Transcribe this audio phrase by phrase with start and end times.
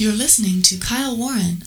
[0.00, 1.60] You're listening to Kyle Warren.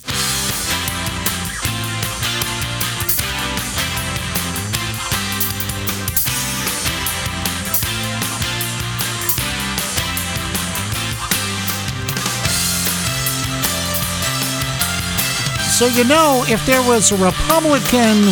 [15.69, 18.23] So, you know, if there was a Republican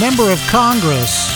[0.00, 1.30] member of Congress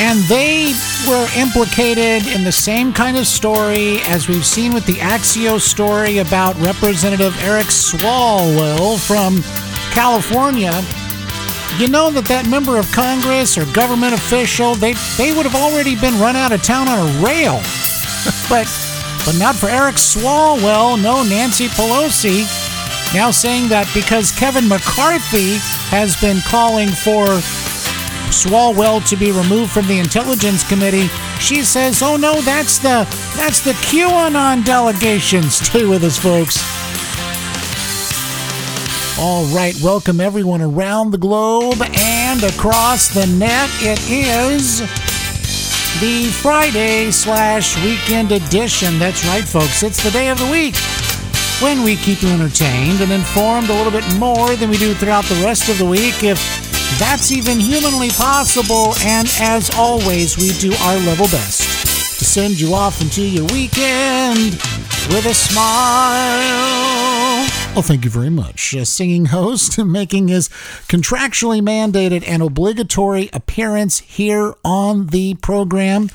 [0.00, 0.72] and they
[1.06, 6.18] were implicated in the same kind of story as we've seen with the Axios story
[6.18, 9.42] about Representative Eric Swalwell from
[9.92, 10.72] California,
[11.78, 15.94] you know that that member of Congress or government official, they, they would have already
[15.94, 17.54] been run out of town on a rail.
[18.48, 18.66] but,
[19.26, 22.46] but not for Eric Swalwell, no Nancy Pelosi
[23.14, 25.56] now saying that because Kevin McCarthy
[25.88, 27.24] has been calling for
[28.30, 31.08] Swalwell to be removed from the Intelligence Committee,
[31.40, 36.58] she says, "Oh no, that's the that's the QAnon delegation." Stay with us, folks.
[39.18, 43.68] All right, welcome everyone around the globe and across the net.
[43.80, 44.80] It is
[46.00, 48.98] the Friday slash weekend edition.
[48.98, 49.82] That's right, folks.
[49.82, 50.76] It's the day of the week
[51.60, 55.24] when we keep you entertained and informed a little bit more than we do throughout
[55.24, 56.38] the rest of the week, if
[56.96, 58.94] that's even humanly possible.
[59.00, 64.54] And as always, we do our level best to send you off into your weekend
[65.08, 66.58] with a smile.
[67.74, 68.74] Well, thank you very much.
[68.74, 70.48] A singing host making his
[70.88, 76.10] contractually mandated and obligatory appearance here on the program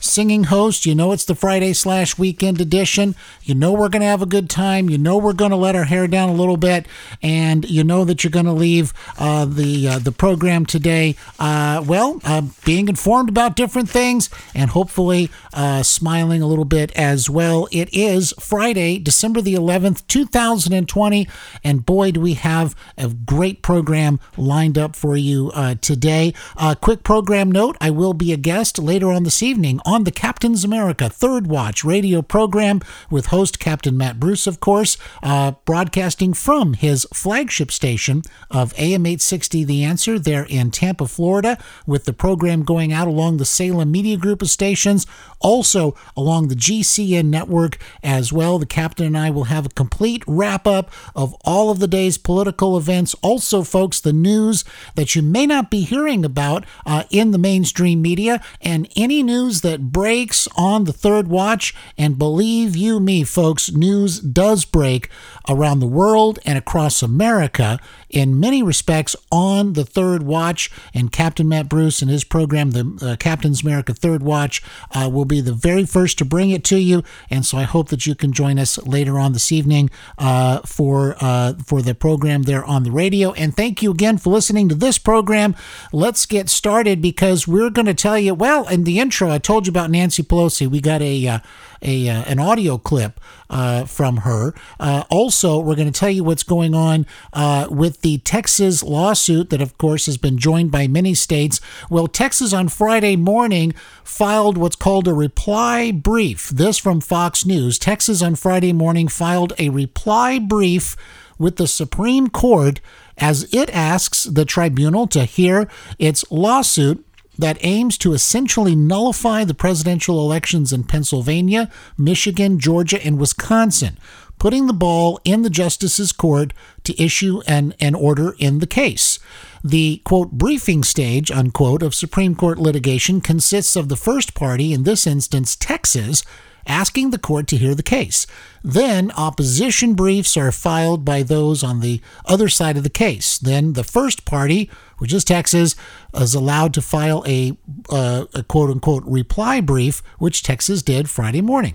[0.00, 0.86] singing host.
[0.86, 3.14] You know it's the Friday slash weekend edition.
[3.42, 4.88] You know we're going to have a good time.
[4.88, 6.86] You know we're going to let our hair down a little bit,
[7.22, 11.16] and you know that you're going to leave uh, the uh, the program today.
[11.38, 16.90] Uh, well, uh, being informed about different things, and hopefully uh, smiling a little bit
[16.92, 17.68] as well.
[17.70, 21.28] It is Friday, December the 11th, 2020,
[21.64, 26.34] and boy, do we have a great program lined up for you uh, today.
[26.80, 30.64] quick program note: I will be a guest later on this evening on the Captain's
[30.64, 36.74] America Third Watch radio program with host Captain Matt Bruce, of course, uh, broadcasting from
[36.74, 41.56] his flagship station of AM 860 The Answer there in Tampa, Florida,
[41.86, 45.06] with the program going out along the Salem Media Group of stations,
[45.40, 48.58] also along the GCN network as well.
[48.58, 52.18] The Captain and I will have a complete wrap up of all of the day's
[52.18, 53.14] political events.
[53.22, 54.66] Also, folks, the news
[54.96, 59.62] that you may not be hearing about uh, in the mainstream media and any news
[59.62, 61.74] that breaks on the third watch.
[61.96, 65.08] And believe you me, folks, news does break
[65.48, 67.78] around the world and across America
[68.10, 70.70] in many respects on the third watch.
[70.94, 74.62] And Captain Matt Bruce and his program, the uh, Captain's America Third Watch,
[74.94, 77.02] uh, will be the very first to bring it to you.
[77.30, 81.16] And so I hope that you can join us later on this evening uh, for
[81.20, 83.32] uh, for the program there on the radio.
[83.32, 85.54] And thank you again for listening to this program.
[85.92, 88.34] Let's get started because we're going to tell you.
[88.34, 90.66] Well, in the intro, I told you about Nancy Pelosi.
[90.66, 91.38] We got a uh,
[91.82, 93.20] a uh, an audio clip
[93.50, 94.54] uh, from her.
[94.78, 99.50] Uh, also, we're going to tell you what's going on uh, with the Texas lawsuit
[99.50, 101.60] that, of course, has been joined by many states.
[101.90, 103.72] Well, Texas on Friday morning
[104.04, 106.48] filed what's called a reply brief.
[106.50, 107.78] This from Fox News.
[107.78, 110.96] Texas on Friday morning filed a reply brief
[111.38, 112.80] with the Supreme Court
[113.16, 117.04] as it asks the tribunal to hear its lawsuit
[117.38, 123.96] that aims to essentially nullify the presidential elections in Pennsylvania, Michigan, Georgia, and Wisconsin,
[124.38, 126.52] putting the ball in the justice's court
[126.84, 129.18] to issue an, an order in the case.
[129.62, 134.84] The quote briefing stage unquote of Supreme Court litigation consists of the first party, in
[134.84, 136.22] this instance Texas,
[136.66, 138.26] asking the court to hear the case.
[138.62, 143.38] Then opposition briefs are filed by those on the other side of the case.
[143.38, 145.74] Then the first party, which is Texas,
[146.14, 147.56] is allowed to file a,
[147.90, 151.74] uh, a quote unquote reply brief, which Texas did Friday morning.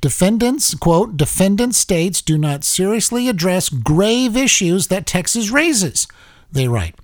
[0.00, 6.06] Defendants, quote, defendant states do not seriously address grave issues that Texas raises,
[6.52, 6.94] they write.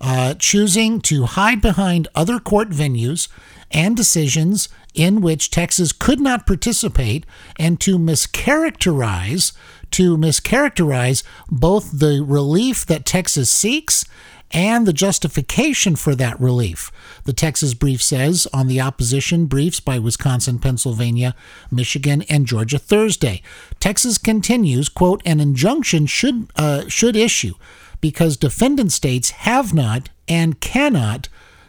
[0.00, 3.28] Uh, choosing to hide behind other court venues
[3.70, 7.26] and decisions in which Texas could not participate
[7.58, 9.52] and to mischaracterize
[9.90, 14.04] to mischaracterize both the relief that Texas seeks
[14.50, 16.90] and the justification for that relief.
[17.24, 21.34] The Texas brief says on the opposition briefs by Wisconsin, Pennsylvania,
[21.70, 23.42] Michigan, and Georgia Thursday.
[23.80, 27.54] Texas continues, quote, an injunction should uh, should issue
[28.00, 31.28] because defendant states have not and cannot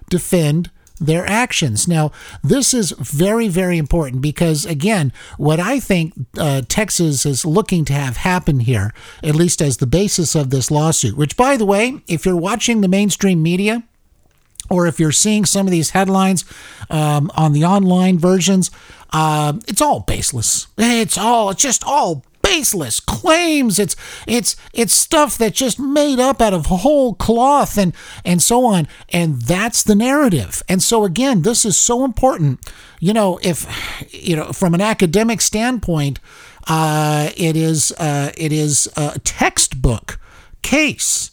[0.09, 1.87] defend their actions.
[1.87, 2.11] Now,
[2.43, 7.93] this is very, very important because, again, what I think uh, Texas is looking to
[7.93, 8.93] have happen here,
[9.23, 12.81] at least as the basis of this lawsuit, which, by the way, if you're watching
[12.81, 13.83] the mainstream media,
[14.69, 16.45] or if you're seeing some of these headlines
[16.91, 18.69] um, on the online versions,
[19.11, 20.67] uh, it's all baseless.
[20.77, 23.77] It's all, it's just all baseless claims.
[23.79, 23.95] It's
[24.27, 27.93] it's it's stuff that's just made up out of whole cloth and
[28.25, 28.87] and so on.
[29.09, 30.63] And that's the narrative.
[30.67, 32.59] And so again, this is so important.
[32.99, 33.67] You know, if
[34.09, 36.19] you know from an academic standpoint,
[36.67, 40.19] uh, it is uh, it is a textbook
[40.61, 41.31] case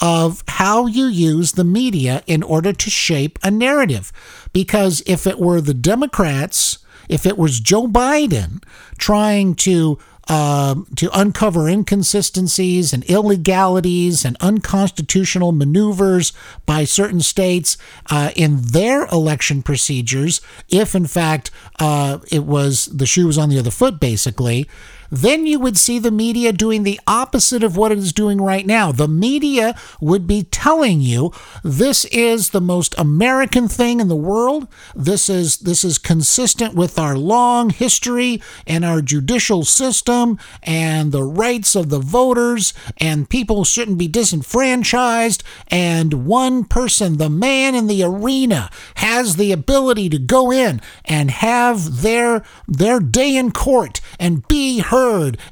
[0.00, 4.12] of how you use the media in order to shape a narrative.
[4.52, 8.62] Because if it were the Democrats, if it was Joe Biden
[8.98, 16.32] trying to um, to uncover inconsistencies and illegalities and unconstitutional maneuvers
[16.66, 17.76] by certain states
[18.10, 23.48] uh, in their election procedures, if in fact uh, it was the shoe was on
[23.48, 24.68] the other foot, basically,
[25.12, 28.66] then you would see the media doing the opposite of what it is doing right
[28.66, 28.90] now.
[28.90, 31.32] The media would be telling you
[31.62, 34.66] this is the most American thing in the world.
[34.94, 41.24] This is this is consistent with our long history and our judicial system and the
[41.24, 47.86] rights of the voters and people shouldn't be disenfranchised and one person, the man in
[47.86, 54.00] the arena has the ability to go in and have their their day in court
[54.18, 55.01] and be heard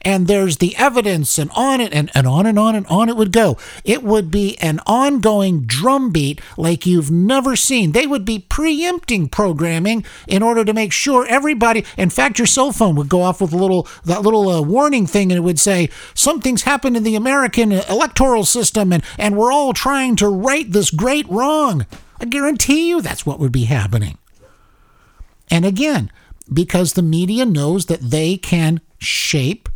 [0.03, 3.17] and there's the evidence and on it and, and on and on and on it
[3.17, 3.57] would go.
[3.85, 7.93] It would be an ongoing drumbeat like you've never seen.
[7.93, 12.73] They would be preempting programming in order to make sure everybody, in fact, your cell
[12.73, 15.61] phone would go off with a little, that little uh, warning thing and it would
[15.61, 20.71] say, something's happened in the American electoral system and, and we're all trying to right
[20.71, 21.87] this great wrong.
[22.21, 24.19] I guarantee you that's what would be happening.
[25.51, 26.13] And again,
[26.53, 29.69] because the media knows that they can shape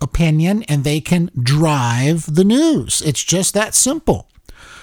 [0.00, 3.02] opinion and they can drive the news.
[3.02, 4.28] It's just that simple.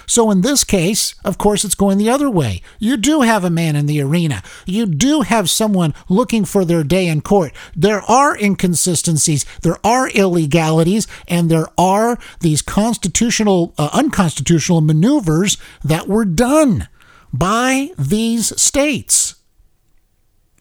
[0.06, 2.62] So in this case, of course, it's going the other way.
[2.78, 4.42] You do have a man in the arena.
[4.64, 7.52] You do have someone looking for their day in court.
[7.74, 16.06] There are inconsistencies, there are illegalities, and there are these constitutional, uh, unconstitutional maneuvers that
[16.06, 16.88] were done
[17.32, 19.34] by these states.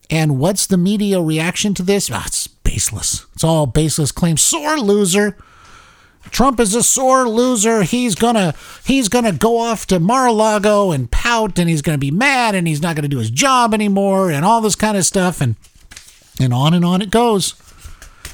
[0.10, 2.10] And what's the media reaction to this?
[2.12, 3.26] Oh, it's baseless.
[3.34, 4.42] It's all baseless claims.
[4.42, 5.38] Sore loser.
[6.30, 7.84] Trump is a sore loser.
[7.84, 12.54] He's gonna he's gonna go off to Mar-a-Lago and pout, and he's gonna be mad,
[12.54, 15.56] and he's not gonna do his job anymore, and all this kind of stuff, and
[16.38, 17.54] and on and on it goes.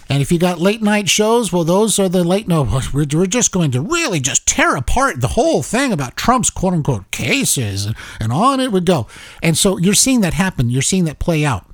[0.09, 2.47] And if you got late night shows, well, those are the late.
[2.47, 2.63] No,
[2.93, 6.73] we're, we're just going to really just tear apart the whole thing about Trump's quote
[6.73, 9.05] unquote cases, and, and on it would go.
[9.43, 10.71] And so you're seeing that happen.
[10.71, 11.67] You're seeing that play out.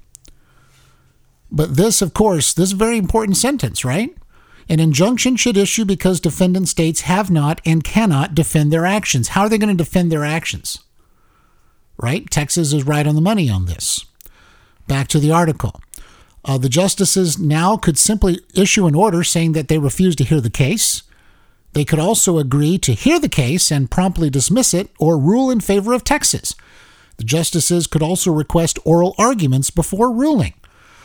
[1.51, 4.15] But this, of course, this is a very important sentence, right?
[4.69, 9.29] An injunction should issue because defendant states have not and cannot defend their actions.
[9.29, 10.79] How are they going to defend their actions?
[11.97, 12.29] Right?
[12.29, 14.05] Texas is right on the money on this.
[14.87, 15.79] Back to the article.
[16.43, 20.41] Uh, the justices now could simply issue an order saying that they refuse to hear
[20.41, 21.03] the case.
[21.73, 25.59] They could also agree to hear the case and promptly dismiss it or rule in
[25.59, 26.55] favor of Texas.
[27.17, 30.53] The justices could also request oral arguments before ruling.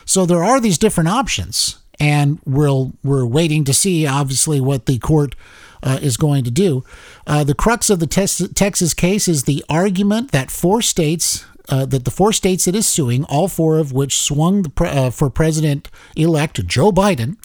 [0.04, 4.98] So there are these different options, and we'll, we're waiting to see, obviously, what the
[4.98, 5.34] court
[5.82, 6.84] uh, is going to do.
[7.26, 12.04] Uh, the crux of the Texas case is the argument that four states uh, that
[12.04, 15.88] the four states it is suing, all four of which swung pre- uh, for President
[16.16, 17.36] elect Joe Biden,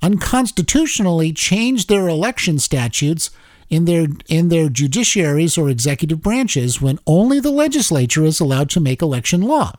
[0.00, 3.30] unconstitutionally changed their election statutes
[3.68, 8.80] in their in their judiciaries or executive branches when only the legislature is allowed to
[8.80, 9.72] make election law.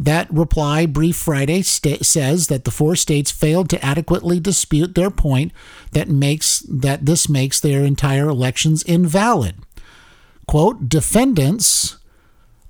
[0.00, 5.10] That reply brief Friday sta- says that the four states failed to adequately dispute their
[5.10, 5.52] point
[5.92, 9.56] that makes that this makes their entire elections invalid.
[10.46, 11.98] Quote, defendants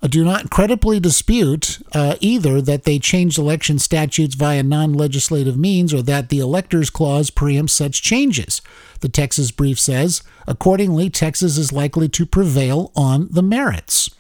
[0.09, 5.95] do not credibly dispute uh, either that they changed election statutes via non legislative means
[5.95, 8.61] or that the electors clause preempts such changes.
[9.01, 14.11] The Texas brief says, accordingly, Texas is likely to prevail on the merits.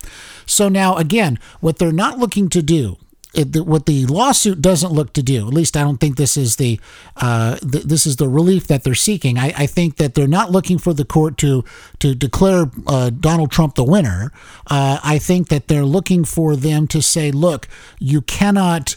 [0.50, 2.96] So now, again, what they're not looking to do
[3.34, 6.80] what the lawsuit doesn't look to do, at least I don't think this is the
[7.16, 9.38] uh, th- this is the relief that they're seeking.
[9.38, 11.64] I, I, think that they're not looking for the court to
[12.00, 14.32] to declare uh, Donald Trump the winner.
[14.66, 18.96] Uh, I think that they're looking for them to say, look, you cannot.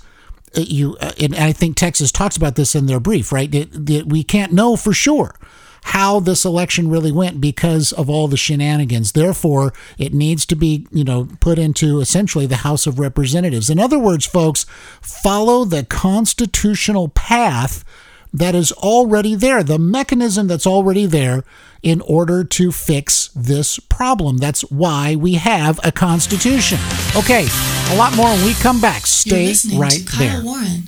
[0.57, 3.53] Uh, you uh, and I think Texas talks about this in their brief, right?
[3.53, 5.36] It, we can't know for sure
[5.83, 9.11] how this election really went because of all the shenanigans.
[9.11, 13.69] Therefore, it needs to be, you know, put into essentially the House of Representatives.
[13.69, 14.65] In other words, folks,
[15.01, 17.83] follow the constitutional path
[18.33, 21.43] that is already there, the mechanism that's already there
[21.83, 24.37] in order to fix this problem.
[24.37, 26.79] That's why we have a constitution.
[27.15, 27.47] Okay,
[27.91, 29.05] a lot more when we come back.
[29.05, 30.41] Stay right there.
[30.43, 30.87] Warren.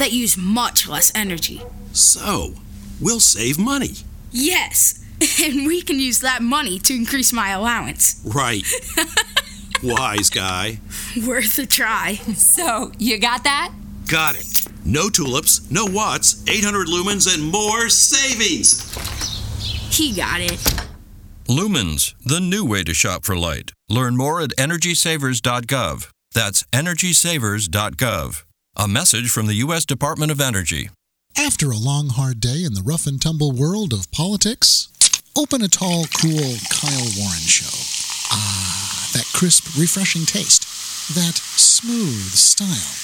[0.00, 1.62] that use much less energy.
[1.92, 2.54] So,
[3.00, 3.94] we'll save money.
[4.32, 5.04] Yes,
[5.42, 8.20] and we can use that money to increase my allowance.
[8.24, 8.64] Right.
[9.82, 10.80] Wise guy.
[11.26, 12.14] Worth a try.
[12.34, 13.72] So, you got that?
[14.10, 14.46] Got it.
[14.84, 18.90] No tulips, no watts, 800 lumens, and more savings.
[19.96, 20.58] He got it.
[21.46, 23.72] Lumens, the new way to shop for light.
[23.88, 26.10] Learn more at EnergySavers.gov.
[26.32, 28.44] That's EnergySavers.gov.
[28.80, 29.84] A message from the U.S.
[29.84, 30.88] Department of Energy.
[31.36, 34.88] After a long, hard day in the rough and tumble world of politics,
[35.36, 37.76] open a tall, cool Kyle Warren show.
[38.32, 40.62] Ah, that crisp, refreshing taste,
[41.14, 42.96] that smooth style,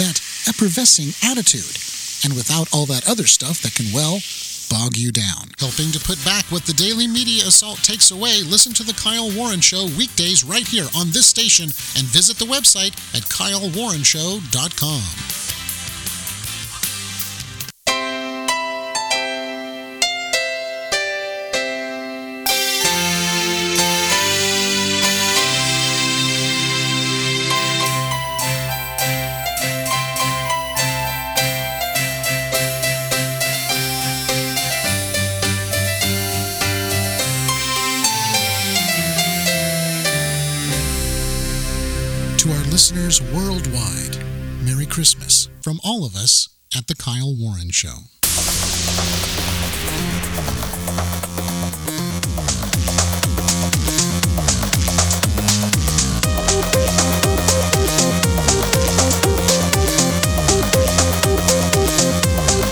[0.00, 1.76] that effervescing attitude,
[2.24, 4.20] and without all that other stuff that can, well,
[4.70, 5.50] bog you down.
[5.58, 9.30] Helping to put back what the daily media assault takes away, listen to The Kyle
[9.36, 11.66] Warren Show weekdays right here on this station
[11.98, 15.39] and visit the website at kylewarrenshow.com.
[42.40, 44.16] To our listeners worldwide,
[44.64, 47.98] Merry Christmas from all of us at The Kyle Warren Show.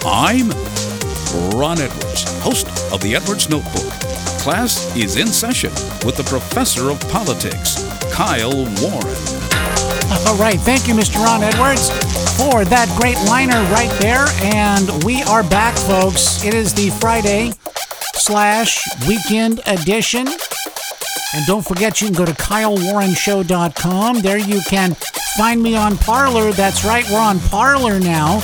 [0.07, 0.49] I'm
[1.59, 3.93] Ron Edwards, host of the Edwards Notebook.
[4.41, 5.73] Class is in session
[6.07, 7.85] with the professor of politics,
[8.15, 9.38] Kyle Warren.
[10.29, 10.61] All right.
[10.61, 11.25] Thank you, Mr.
[11.25, 11.89] Ron Edwards,
[12.37, 14.27] for that great liner right there.
[14.43, 16.45] And we are back, folks.
[16.45, 17.53] It is the Friday
[18.13, 20.29] slash weekend edition.
[21.33, 24.21] And don't forget, you can go to KyleWarrenShow.com.
[24.21, 24.95] There you can
[25.39, 26.53] find me on Parler.
[26.53, 28.41] That's right, we're on Parler now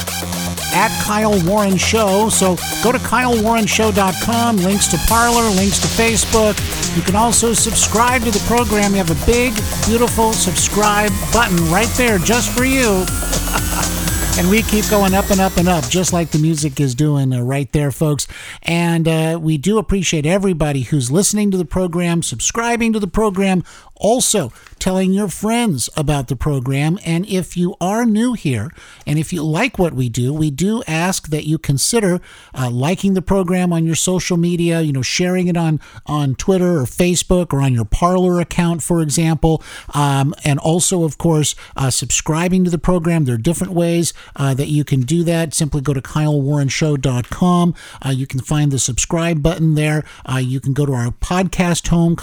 [0.75, 2.28] at Kyle Warren Show.
[2.28, 4.57] So go to KyleWarrenShow.com.
[4.59, 6.59] Links to Parler, links to Facebook.
[6.97, 8.93] You can also subscribe to the program.
[8.93, 9.54] You have a big,
[9.87, 13.07] beautiful subscribe button right there just for you.
[14.38, 17.33] and we keep going up and up and up, just like the music is doing
[17.33, 18.26] uh, right there, folks.
[18.62, 23.62] And uh, we do appreciate everybody who's listening to the program, subscribing to the program,
[23.96, 26.98] also telling your friends about the program.
[27.06, 28.70] And if you are new here
[29.06, 32.20] and if you like what we do, we do ask that you consider
[32.52, 36.78] uh, liking the program on your social media, you know, sharing it on, on Twitter
[36.78, 39.62] or Facebook or on your Parler account, for example.
[39.94, 43.24] Um, and also, of course, uh, subscribing to the program.
[43.24, 45.54] There are different ways uh, that you can do that.
[45.54, 47.74] Simply go to KyleWarrenShow.com.
[48.04, 50.04] Uh, you can find the subscribe button there.
[50.30, 52.16] Uh, you can go to our podcast home,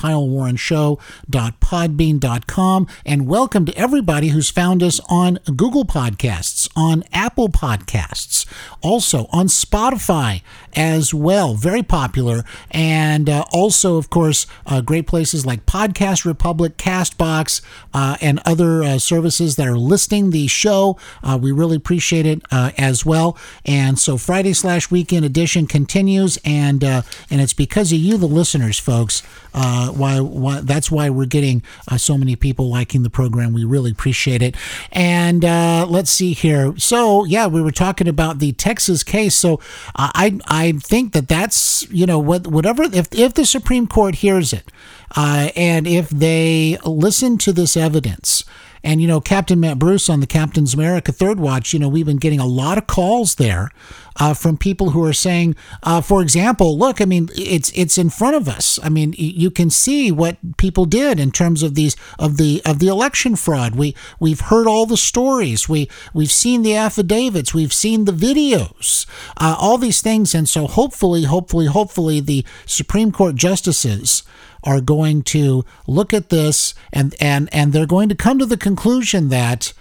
[1.62, 2.88] KyleWarrenShow.podbean.com.
[3.06, 8.46] And welcome to everybody who's found us on Google Podcasts, on Apple Podcasts,
[8.82, 10.42] also on Spotify
[10.76, 11.56] as well.
[11.56, 12.44] Very popular.
[12.70, 17.62] And uh, also, of course, uh, great places like Podcast Republic, Castbox,
[17.94, 20.98] uh, and other uh, services that are listing the show.
[21.24, 23.38] Uh, we really appreciate it as well.
[23.66, 28.80] And so Friday slash weekend edition continues, and and it's because of you, the listeners,
[28.80, 29.22] folks.
[29.54, 31.64] why, why that's why we're getting
[31.98, 33.54] so many people liking the program.
[33.54, 34.56] We really appreciate it.
[34.92, 36.78] And let's see here.
[36.78, 39.36] So yeah, we were talking about the Texas case.
[39.36, 39.60] So
[39.96, 44.54] I I think that that's you know what whatever if if the Supreme Court hears
[44.54, 44.72] it,
[45.16, 48.44] uh, and if they listen to this evidence.
[48.84, 52.06] And, you know, Captain Matt Bruce on the Captain's America Third Watch, you know, we've
[52.06, 53.72] been getting a lot of calls there
[54.20, 58.10] uh, from people who are saying, uh, for example, look, I mean, it's it's in
[58.10, 58.80] front of us.
[58.84, 62.80] I mean, you can see what people did in terms of these of the of
[62.80, 63.76] the election fraud.
[63.76, 65.70] We we've heard all the stories.
[65.70, 67.54] We we've seen the affidavits.
[67.54, 69.06] We've seen the videos.
[69.38, 74.24] Uh, all these things, and so hopefully, hopefully, hopefully, the Supreme Court justices
[74.64, 78.58] are going to look at this and and and they're going to come to the
[78.58, 79.74] conclusion that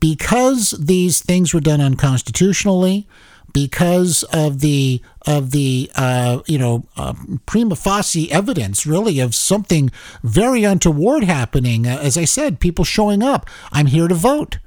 [0.00, 3.06] because these things were done unconstitutionally
[3.52, 7.14] because of the of the uh, you know uh,
[7.46, 9.90] prima facie evidence really of something
[10.22, 14.58] very untoward happening uh, as i said people showing up i'm here to vote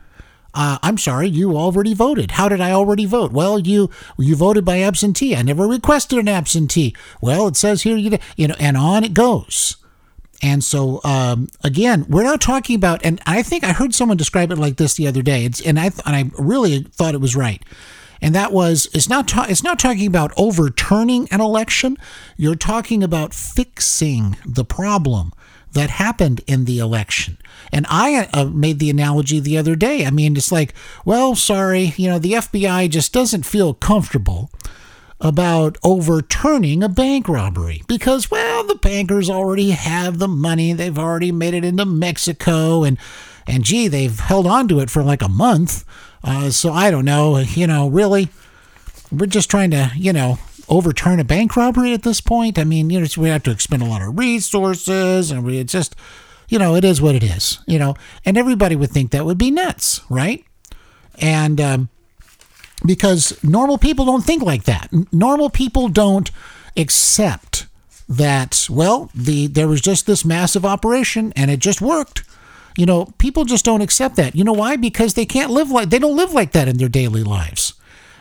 [0.53, 2.31] uh, I'm sorry, you already voted.
[2.31, 3.31] How did I already vote?
[3.31, 5.36] Well, you you voted by absentee.
[5.36, 6.96] I never requested an absentee.
[7.22, 9.77] Well, it says here you you know, and on it goes.
[10.41, 13.05] And so um, again, we're not talking about.
[13.05, 15.46] And I think I heard someone describe it like this the other day.
[15.46, 17.63] It's, and I and I really thought it was right.
[18.22, 21.98] And that was it's not ta- it's not talking about overturning an election.
[22.38, 25.34] You're talking about fixing the problem
[25.74, 27.38] that happened in the election.
[27.72, 30.06] And I uh, made the analogy the other day.
[30.06, 30.74] I mean, it's like,
[31.06, 34.51] well, sorry, you know, the FBI just doesn't feel comfortable
[35.22, 40.74] about overturning a bank robbery because, well, the bankers already have the money.
[40.74, 42.98] They've already made it into Mexico and,
[43.48, 45.86] and gee, they've held on to it for like a month.
[46.24, 48.30] Uh, so I don't know, you know, really,
[49.12, 50.40] we're just trying to, you know,
[50.72, 52.58] overturn a bank robbery at this point.
[52.58, 55.96] I mean, you know, we have to expend a lot of resources, and we just,
[56.48, 57.94] you know, it is what it is, you know.
[58.25, 60.44] And everybody would think that would be nuts, right?
[61.20, 61.90] And um,
[62.86, 64.90] because normal people don't think like that.
[65.12, 66.32] Normal people don't
[66.78, 67.67] accept
[68.08, 68.65] that.
[68.69, 72.24] Well, the there was just this massive operation, and it just worked.
[72.78, 74.36] You know, people just don't accept that.
[74.36, 74.78] You know why?
[74.78, 77.74] Because they can't live like they don't live like that in their daily lives.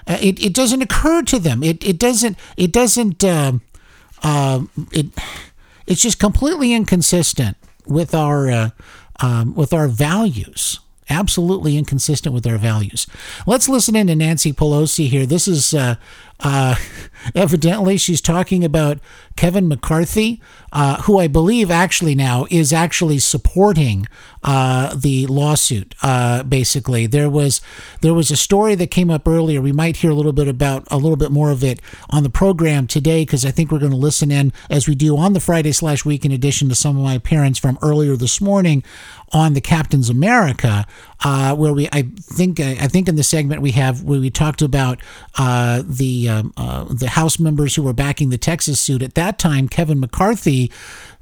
[0.06, 1.62] Uh, it, it doesn't occur to them.
[1.62, 3.52] It, it doesn't it doesn't uh,
[4.22, 5.06] uh, it
[5.86, 8.70] it's just completely inconsistent with our uh,
[9.20, 10.80] um, with our values.
[11.08, 13.08] Absolutely inconsistent with our values.
[13.44, 15.26] Let's listen in to Nancy Pelosi here.
[15.26, 15.74] This is
[16.40, 16.76] uh,
[17.35, 18.98] evidently she's talking about
[19.37, 20.40] Kevin McCarthy,
[20.72, 24.07] uh, who I believe actually now is actually supporting
[24.42, 25.94] uh, the lawsuit.
[26.03, 27.61] Uh, basically, there was
[28.00, 29.61] there was a story that came up earlier.
[29.61, 32.31] We might hear a little bit about a little bit more of it on the
[32.31, 35.40] program today because I think we're going to listen in as we do on the
[35.40, 38.83] Friday slash weekend edition to some of my appearance from earlier this morning
[39.33, 40.87] on the Captain's America,
[41.22, 44.62] uh, where we I think I think in the segment we have where we talked
[44.62, 45.00] about
[45.38, 49.38] uh, the um, uh, the House members who were backing the Texas suit at that
[49.38, 50.70] time, Kevin McCarthy,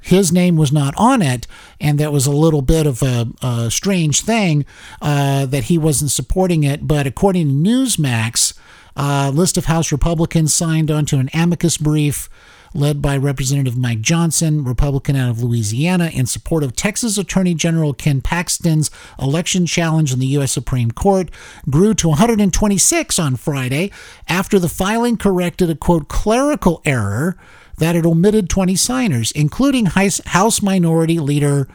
[0.01, 1.47] his name was not on it,
[1.79, 4.65] and that was a little bit of a, a strange thing
[5.01, 6.87] uh, that he wasn't supporting it.
[6.87, 8.57] But according to Newsmax,
[8.95, 12.29] a uh, list of House Republicans signed onto an amicus brief
[12.73, 17.93] led by Representative Mike Johnson, Republican out of Louisiana, in support of Texas Attorney General
[17.93, 20.51] Ken Paxton's election challenge in the U.S.
[20.51, 21.29] Supreme Court,
[21.69, 23.91] grew to 126 on Friday
[24.27, 27.37] after the filing corrected a quote clerical error
[27.77, 31.67] that had omitted 20 signers, including House Minority Leader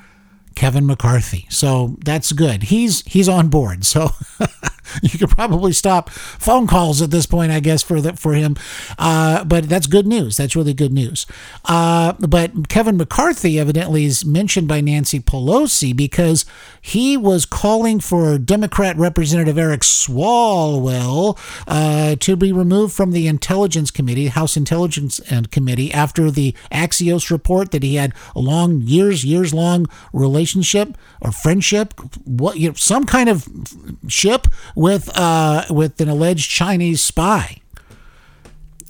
[0.54, 1.46] Kevin McCarthy.
[1.50, 2.64] So that's good.
[2.64, 3.84] He's he's on board.
[3.84, 4.10] So
[5.02, 8.56] you could probably stop phone calls at this point, I guess, for the, for him.
[8.98, 10.36] Uh, but that's good news.
[10.36, 11.26] That's really good news.
[11.64, 16.44] Uh, but Kevin McCarthy evidently is mentioned by Nancy Pelosi because
[16.80, 23.90] he was calling for Democrat Representative Eric Swalwell uh, to be removed from the Intelligence
[23.90, 25.20] Committee, House Intelligence
[25.50, 31.32] Committee, after the Axios report that he had a long, years, years long relationship or
[31.32, 31.94] friendship,
[32.24, 33.48] what you know, some kind of
[34.08, 37.60] ship with uh, with an alleged Chinese spy.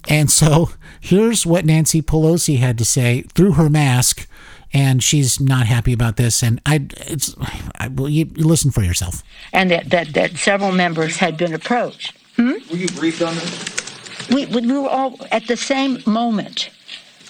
[0.08, 0.70] And so
[1.00, 4.28] here's what Nancy Pelosi had to say through her mask,
[4.72, 6.42] and she's not happy about this.
[6.42, 7.34] And I, it's,
[7.78, 9.22] I, well, you, you listen for yourself.
[9.52, 12.12] And that, that, that several members had been approached.
[12.36, 12.52] Hmm?
[12.70, 13.84] Were you briefed on this?
[14.30, 16.70] we, we were all at the same moment.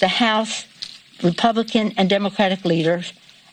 [0.01, 0.67] The House,
[1.23, 3.13] Republican and Democratic leaders,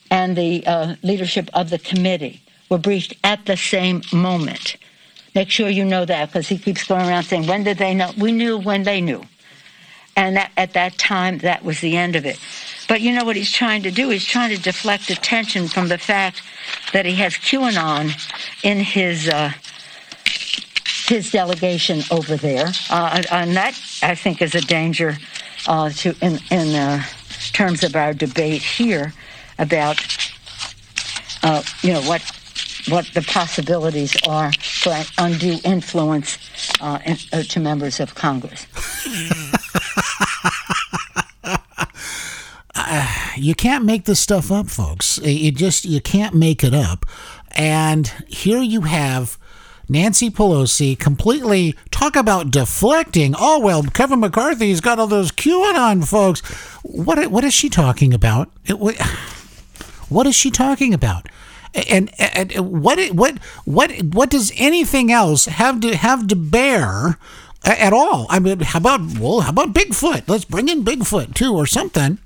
[0.10, 4.78] and the uh, leadership of the committee were briefed at the same moment.
[5.34, 8.12] Make sure you know that because he keeps going around saying, when did they know?
[8.18, 9.24] We knew when they knew.
[10.18, 12.38] And that, at that time, that was the end of it.
[12.90, 14.10] But you know what he's trying to do?
[14.10, 16.42] He's trying to deflect attention from the fact
[16.92, 18.12] that he has QAnon
[18.66, 19.52] in his uh,
[21.08, 25.18] his delegation over there, uh, and that I think is a danger
[25.68, 27.04] uh, to in in uh,
[27.54, 29.14] terms of our debate here
[29.58, 29.98] about
[31.44, 32.22] uh, you know what
[32.90, 36.38] what the possibilities are for undue influence
[36.82, 38.66] uh, in, uh, to members of Congress.
[43.38, 45.18] you can't make this stuff up, folks.
[45.20, 47.06] You just you can't make it up.
[47.52, 49.38] And here you have
[49.90, 53.36] Nancy Pelosi completely talk about deflecting.
[53.38, 56.42] Oh well, Kevin McCarthy's got all those QAnon folks.
[56.84, 58.50] What what is she talking about?
[58.66, 59.00] It, what,
[60.10, 61.28] what is she talking about?
[61.74, 67.18] And, and what what what what does anything else have to have to bear
[67.64, 68.26] at all?
[68.30, 70.28] I mean, how about well, how about Bigfoot?
[70.28, 72.18] Let's bring in Bigfoot too, or something.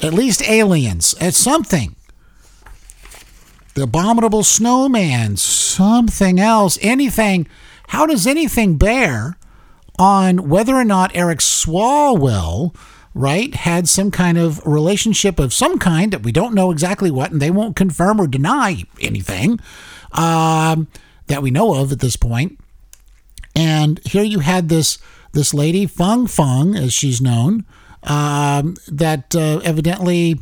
[0.00, 1.14] At least aliens.
[1.20, 1.96] At something.
[3.74, 5.36] The abominable snowman.
[5.36, 6.78] Something else.
[6.80, 7.48] Anything.
[7.88, 9.36] How does anything bear
[9.98, 12.74] on whether or not Eric Swalwell
[13.18, 17.32] right, had some kind of relationship of some kind that we don't know exactly what,
[17.32, 19.58] and they won't confirm or deny anything
[20.12, 20.86] um,
[21.26, 22.58] that we know of at this point.
[23.56, 24.98] And here you had this
[25.32, 27.66] this lady Fung Fung, as she's known,
[28.04, 30.40] um, that uh, evidently,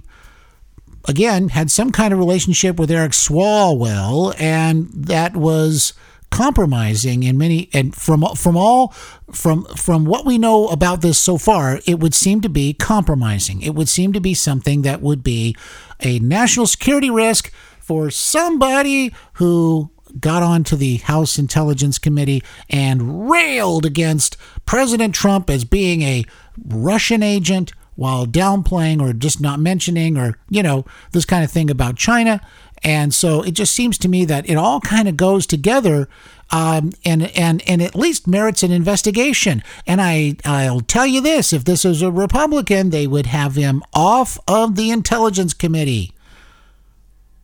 [1.08, 5.94] again, had some kind of relationship with Eric Swalwell, and that was
[6.30, 8.88] compromising in many and from from all
[9.32, 13.62] from from what we know about this so far it would seem to be compromising.
[13.62, 15.56] It would seem to be something that would be
[16.00, 23.84] a national security risk for somebody who got onto the House Intelligence Committee and railed
[23.84, 26.24] against President Trump as being a
[26.64, 31.70] Russian agent while downplaying or just not mentioning or you know this kind of thing
[31.70, 32.40] about China
[32.82, 36.08] and so it just seems to me that it all kind of goes together
[36.50, 39.62] um, and, and, and at least merits an investigation.
[39.86, 43.82] And I, I'll tell you this if this was a Republican, they would have him
[43.92, 46.12] off of the Intelligence Committee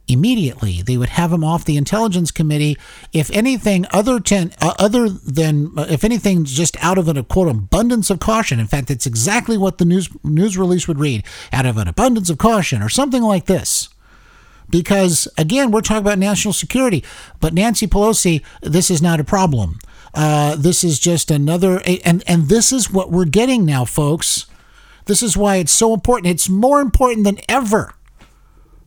[0.09, 0.83] immediately.
[0.83, 2.77] They would have him off the Intelligence Committee.
[3.13, 7.23] If anything other ten, uh, other than uh, if anything, just out of an a
[7.23, 8.61] quote abundance of caution.
[8.61, 12.31] In fact, it's exactly what the news news release would read: out of an abundance
[12.31, 13.89] of caution, or something like this
[14.73, 17.05] because again, we're talking about national security.
[17.39, 19.79] But Nancy Pelosi, this is not a problem.
[20.15, 24.47] Uh, this is just another, and and this is what we're getting now, folks.
[25.05, 26.27] This is why it's so important.
[26.29, 27.95] It's more important than ever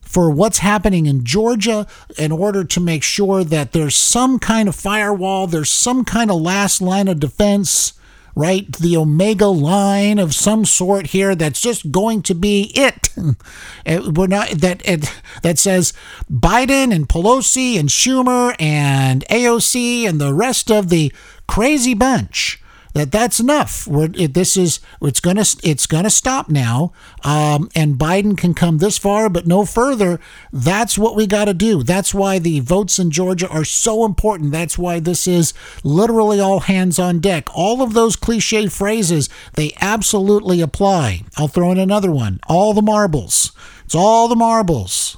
[0.01, 4.75] for what's happening in Georgia in order to make sure that there's some kind of
[4.75, 7.93] firewall, there's some kind of last line of defense
[8.35, 8.69] right?
[8.73, 13.09] The omega line of some sort here that's just going to be it.
[14.15, 15.09] We're not that it,
[15.41, 15.93] that says
[16.29, 21.13] Biden and Pelosi and Schumer and AOC and the rest of the
[21.47, 22.61] crazy bunch
[22.95, 23.85] that that's enough.
[23.87, 26.93] We're, it, this is it's gonna it's gonna stop now,
[27.25, 30.17] um, and Biden can come this far, but no further.
[30.53, 31.83] That's what we got to do.
[31.83, 34.53] That's why the votes in Georgia are so important.
[34.53, 35.53] That's why this is
[35.83, 37.49] literally all hands on deck.
[37.53, 41.23] All of those cliche phrases they absolutely apply.
[41.35, 42.39] I'll throw in another one.
[42.47, 43.51] All the marbles.
[43.83, 45.17] It's all the marbles.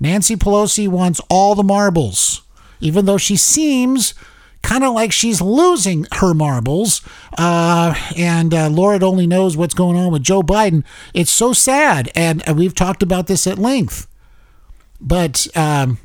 [0.00, 2.42] Nancy Pelosi wants all the marbles,
[2.80, 4.14] even though she seems
[4.62, 7.02] kind of like she's losing her marbles.
[7.36, 10.84] Uh, and uh, Lord only knows what's going on with Joe Biden.
[11.12, 12.10] It's so sad.
[12.14, 14.06] And uh, we've talked about this at length.
[15.00, 15.98] But, um,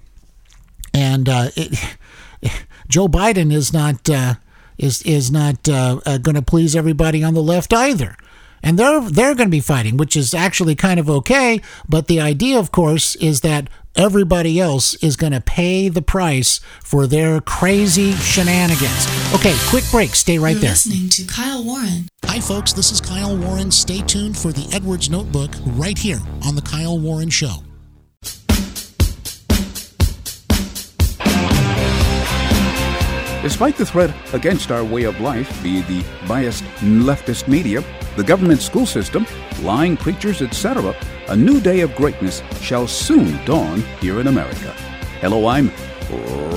[0.93, 1.97] and uh, it,
[2.87, 4.09] Joe Biden is not.
[4.09, 4.35] Uh,
[4.77, 8.15] is is not uh, going to please everybody on the left either
[8.63, 11.61] and they're they're going to be fighting, which is actually kind of okay.
[11.87, 16.59] But the idea, of course, is that everybody else is going to pay the price
[16.83, 19.07] for their crazy shenanigans.
[19.33, 20.15] Okay, quick break.
[20.15, 20.71] Stay right You're there.
[20.71, 22.07] Listening to Kyle Warren.
[22.25, 22.73] Hi, folks.
[22.73, 23.71] This is Kyle Warren.
[23.71, 27.66] Stay tuned for the Edwards Notebook right here on the Kyle Warren Show.
[33.47, 37.81] Despite the threat against our way of life via the biased leftist media,
[38.17, 39.25] the government school system,
[39.61, 40.93] lying preachers, etc.,
[41.29, 44.73] a new day of greatness shall soon dawn here in America.
[45.21, 45.71] Hello, I'm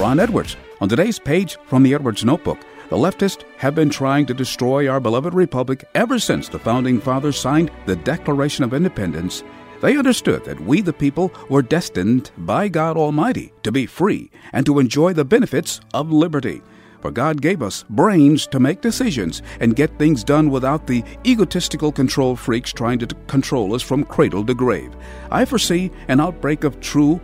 [0.01, 0.57] Ron Edwards.
[0.81, 2.59] On today's page from the Edwards Notebook,
[2.91, 7.39] The leftists have been trying to destroy our beloved republic ever since the founding fathers
[7.39, 9.45] signed the Declaration of Independence.
[9.81, 14.67] They understood that we, the people, were destined by God Almighty to be free and
[14.67, 16.63] to enjoy the benefits of liberty.
[17.01, 21.93] For God gave us brains to make decisions and get things done without the egotistical
[21.93, 24.95] control freaks trying to control us from cradle to grave.
[25.31, 27.21] I foresee an outbreak of true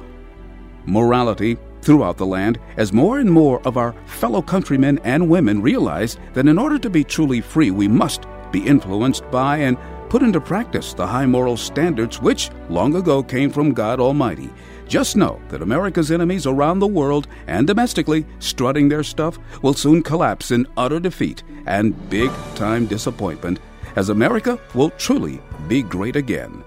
[0.86, 6.16] morality throughout the land as more and more of our fellow countrymen and women realize
[6.32, 9.76] that in order to be truly free, we must be influenced by and
[10.08, 14.50] put into practice the high moral standards which long ago came from God Almighty.
[14.88, 20.02] Just know that America's enemies around the world and domestically strutting their stuff will soon
[20.02, 23.58] collapse in utter defeat and big time disappointment
[23.96, 26.62] as America will truly be great again.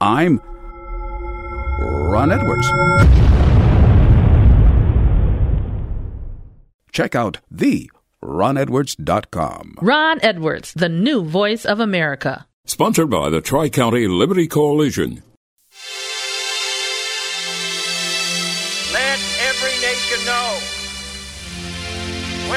[0.00, 0.40] I'm
[1.80, 2.66] Ron Edwards.
[6.90, 7.90] Check out the
[8.24, 9.76] ronedwards.com.
[9.80, 12.46] Ron Edwards, the new voice of America.
[12.64, 15.22] Sponsored by the Tri County Liberty Coalition.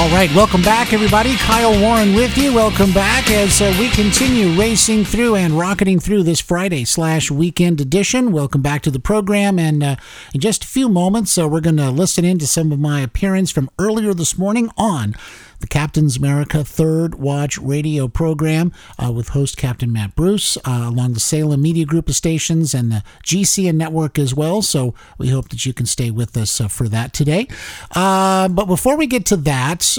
[0.00, 1.36] All right, welcome back, everybody.
[1.36, 2.54] Kyle Warren with you.
[2.54, 7.82] Welcome back as uh, we continue racing through and rocketing through this Friday slash weekend
[7.82, 8.32] edition.
[8.32, 9.96] Welcome back to the program, and uh,
[10.32, 13.02] in just a few moments, uh, we're going to listen in to some of my
[13.02, 15.14] appearance from earlier this morning on
[15.60, 21.14] the Captain's America Third Watch radio program uh, with host Captain Matt Bruce, uh, along
[21.14, 24.62] the Salem Media Group of stations and the GCN network as well.
[24.62, 27.46] So we hope that you can stay with us uh, for that today.
[27.94, 29.98] Uh, but before we get to that,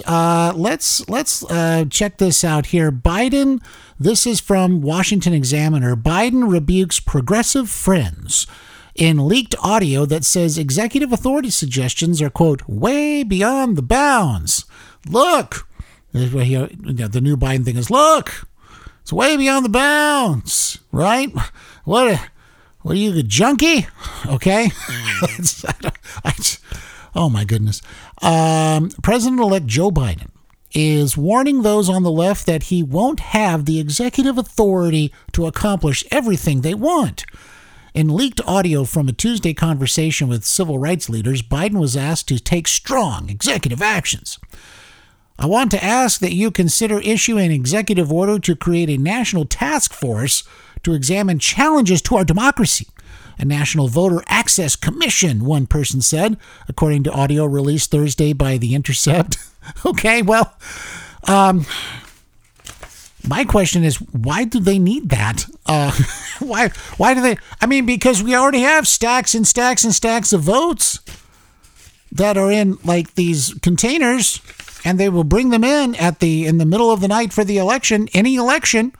[0.55, 1.45] let's let's
[1.89, 2.91] check this out here.
[2.91, 3.61] Biden.
[3.99, 5.95] This is from Washington Examiner.
[5.95, 8.47] Biden rebukes progressive friends
[8.95, 14.65] in leaked audio that says executive authority suggestions are, quote, way beyond the bounds.
[15.09, 15.67] Look,
[16.11, 18.47] the new Biden thing is, look,
[19.01, 21.31] it's way beyond the bounds, right?
[21.83, 22.19] What, a,
[22.81, 23.87] what are you, a junkie?
[24.27, 24.69] Okay.
[27.15, 27.81] oh my goodness.
[28.21, 30.29] Um, President-elect Joe Biden
[30.73, 36.05] is warning those on the left that he won't have the executive authority to accomplish
[36.11, 37.25] everything they want.
[37.93, 42.39] In leaked audio from a Tuesday conversation with civil rights leaders, Biden was asked to
[42.39, 44.39] take strong executive actions.
[45.41, 49.45] I want to ask that you consider issuing an executive order to create a national
[49.45, 50.43] task force
[50.83, 52.87] to examine challenges to our democracy.
[53.39, 56.37] A National Voter Access Commission, one person said,
[56.69, 59.37] according to audio released Thursday by The Intercept.
[59.85, 60.53] okay, well,
[61.27, 61.65] um,
[63.27, 65.47] my question is, why do they need that?
[65.65, 65.91] Uh,
[66.39, 66.69] why?
[66.97, 67.37] Why do they?
[67.59, 70.99] I mean, because we already have stacks and stacks and stacks of votes
[72.11, 74.39] that are in like these containers,
[74.83, 77.43] and they will bring them in at the in the middle of the night for
[77.43, 78.07] the election.
[78.13, 78.93] Any election,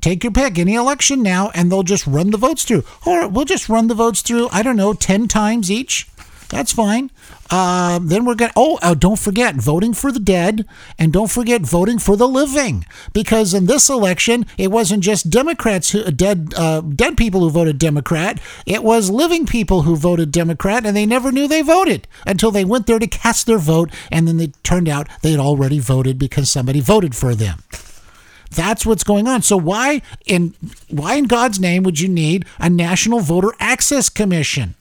[0.00, 2.84] take your pick, any election now, and they'll just run the votes through.
[3.06, 4.48] Or we'll just run the votes through.
[4.50, 6.09] I don't know, ten times each.
[6.50, 7.12] That's fine.
[7.48, 8.50] Uh, then we're going.
[8.56, 10.66] Oh, uh, don't forget voting for the dead,
[10.98, 15.92] and don't forget voting for the living, because in this election it wasn't just Democrats
[15.92, 18.40] who dead uh, dead people who voted Democrat.
[18.66, 22.64] It was living people who voted Democrat, and they never knew they voted until they
[22.64, 26.18] went there to cast their vote, and then it turned out they had already voted
[26.18, 27.62] because somebody voted for them.
[28.50, 29.42] That's what's going on.
[29.42, 30.54] So why in
[30.88, 34.74] why in God's name would you need a National Voter Access Commission?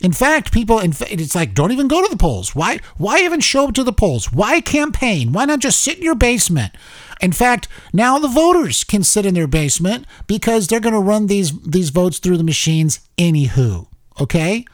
[0.00, 2.54] In fact, people, in, it's like, don't even go to the polls.
[2.54, 4.32] Why, why even show up to the polls?
[4.32, 5.32] Why campaign?
[5.32, 6.72] Why not just sit in your basement?
[7.20, 11.26] In fact, now the voters can sit in their basement because they're going to run
[11.26, 13.88] these these votes through the machines anywho.
[14.20, 14.64] Okay,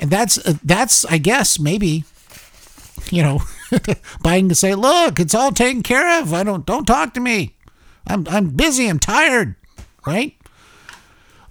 [0.00, 2.04] and that's uh, that's I guess maybe,
[3.10, 3.38] you know,
[4.24, 6.34] Biden to say, look, it's all taken care of.
[6.34, 7.54] I don't don't talk to me.
[8.06, 8.88] I'm I'm busy.
[8.88, 9.54] I'm tired.
[10.04, 10.35] Right.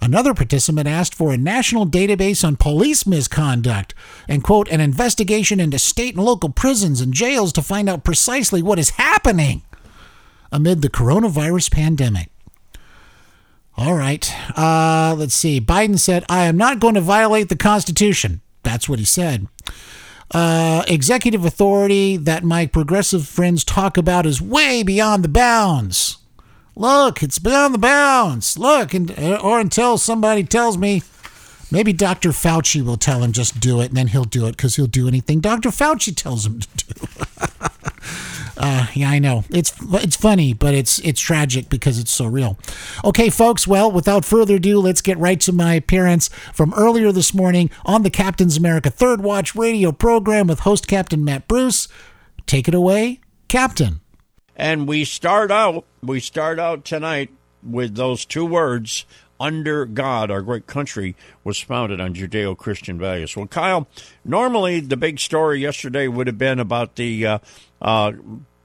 [0.00, 3.94] Another participant asked for a national database on police misconduct
[4.28, 8.62] and, quote, an investigation into state and local prisons and jails to find out precisely
[8.62, 9.62] what is happening
[10.52, 12.30] amid the coronavirus pandemic.
[13.76, 14.32] All right.
[14.56, 15.60] Uh, let's see.
[15.60, 18.40] Biden said, I am not going to violate the Constitution.
[18.62, 19.48] That's what he said.
[20.32, 26.18] Uh, executive authority that my progressive friends talk about is way beyond the bounds.
[26.76, 28.58] Look, it's beyond the bounds.
[28.58, 31.02] Look, and, or until somebody tells me,
[31.70, 32.28] maybe Dr.
[32.30, 35.08] Fauci will tell him just do it, and then he'll do it because he'll do
[35.08, 35.70] anything Dr.
[35.70, 37.06] Fauci tells him to do.
[38.58, 39.44] Uh, yeah, I know.
[39.50, 42.58] It's it's funny, but it's it's tragic because it's so real.
[43.04, 43.66] Okay, folks.
[43.66, 48.02] Well, without further ado, let's get right to my appearance from earlier this morning on
[48.02, 51.86] the Captain's America Third Watch radio program with host Captain Matt Bruce.
[52.46, 54.00] Take it away, Captain.
[54.56, 57.30] And we start out we start out tonight
[57.62, 59.04] with those two words
[59.38, 61.14] under God, our great country
[61.44, 63.36] was founded on Judeo Christian values.
[63.36, 63.86] Well, Kyle,
[64.24, 67.38] normally the big story yesterday would have been about the uh,
[67.82, 68.12] uh,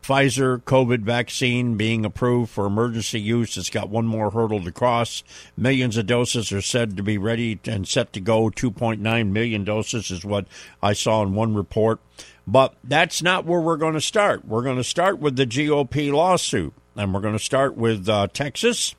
[0.01, 3.57] Pfizer COVID vaccine being approved for emergency use.
[3.57, 5.23] It's got one more hurdle to cross.
[5.55, 8.49] Millions of doses are said to be ready and set to go.
[8.49, 10.47] 2.9 million doses is what
[10.81, 11.99] I saw in one report.
[12.47, 14.45] But that's not where we're going to start.
[14.45, 18.27] We're going to start with the GOP lawsuit, and we're going to start with uh,
[18.33, 18.95] Texas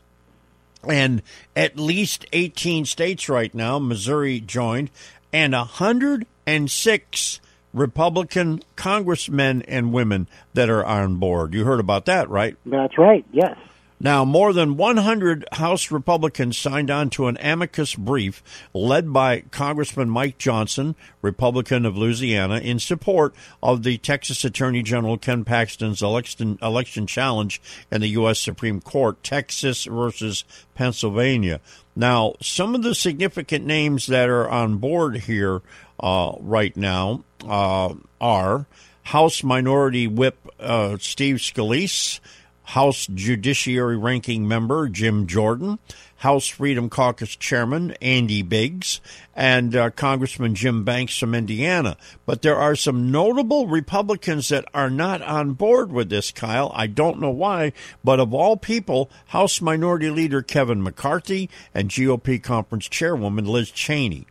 [0.89, 1.23] and
[1.55, 4.91] at least 18 states right now, Missouri joined,
[5.33, 7.41] and 106
[7.73, 11.55] Republican congressmen and women that are on board.
[11.55, 12.57] You heard about that, right?
[12.67, 13.57] That's right, yes.
[14.03, 18.43] Now, more than 100 House Republicans signed on to an amicus brief
[18.75, 25.19] led by Congressman Mike Johnson, Republican of Louisiana, in support of the Texas Attorney General
[25.19, 27.63] Ken Paxton's election, election challenge
[27.93, 28.41] in the U.S.
[28.41, 30.43] Supreme Court, Texas versus
[30.75, 31.61] Pennsylvania.
[31.95, 35.63] Now, some of the significant names that are on board here
[36.01, 38.67] uh, right now uh, are
[39.05, 42.19] House Minority Whip uh, Steve Scalise.
[42.63, 45.79] House Judiciary Ranking Member Jim Jordan,
[46.17, 49.01] House Freedom Caucus Chairman Andy Biggs,
[49.35, 51.97] and uh, Congressman Jim Banks from Indiana.
[52.27, 56.71] But there are some notable Republicans that are not on board with this, Kyle.
[56.75, 57.73] I don't know why,
[58.05, 64.27] but of all people, House Minority Leader Kevin McCarthy and GOP Conference Chairwoman Liz Cheney.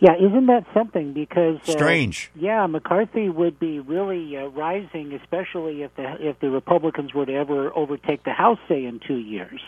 [0.00, 1.12] Yeah, isn't that something?
[1.12, 2.30] Because uh, strange.
[2.34, 7.34] Yeah, McCarthy would be really uh, rising, especially if the if the Republicans were to
[7.34, 9.60] ever overtake the House, say in two years.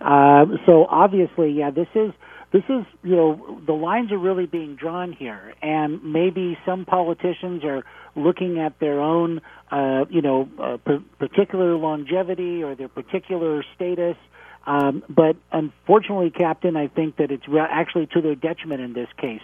[0.00, 2.12] Uh, so obviously, yeah, this is
[2.52, 7.64] this is you know the lines are really being drawn here, and maybe some politicians
[7.64, 7.82] are
[8.14, 9.40] looking at their own
[9.72, 14.16] uh, you know uh, p- particular longevity or their particular status.
[14.64, 19.08] Um, but unfortunately, Captain, I think that it's re- actually to their detriment in this
[19.20, 19.40] case.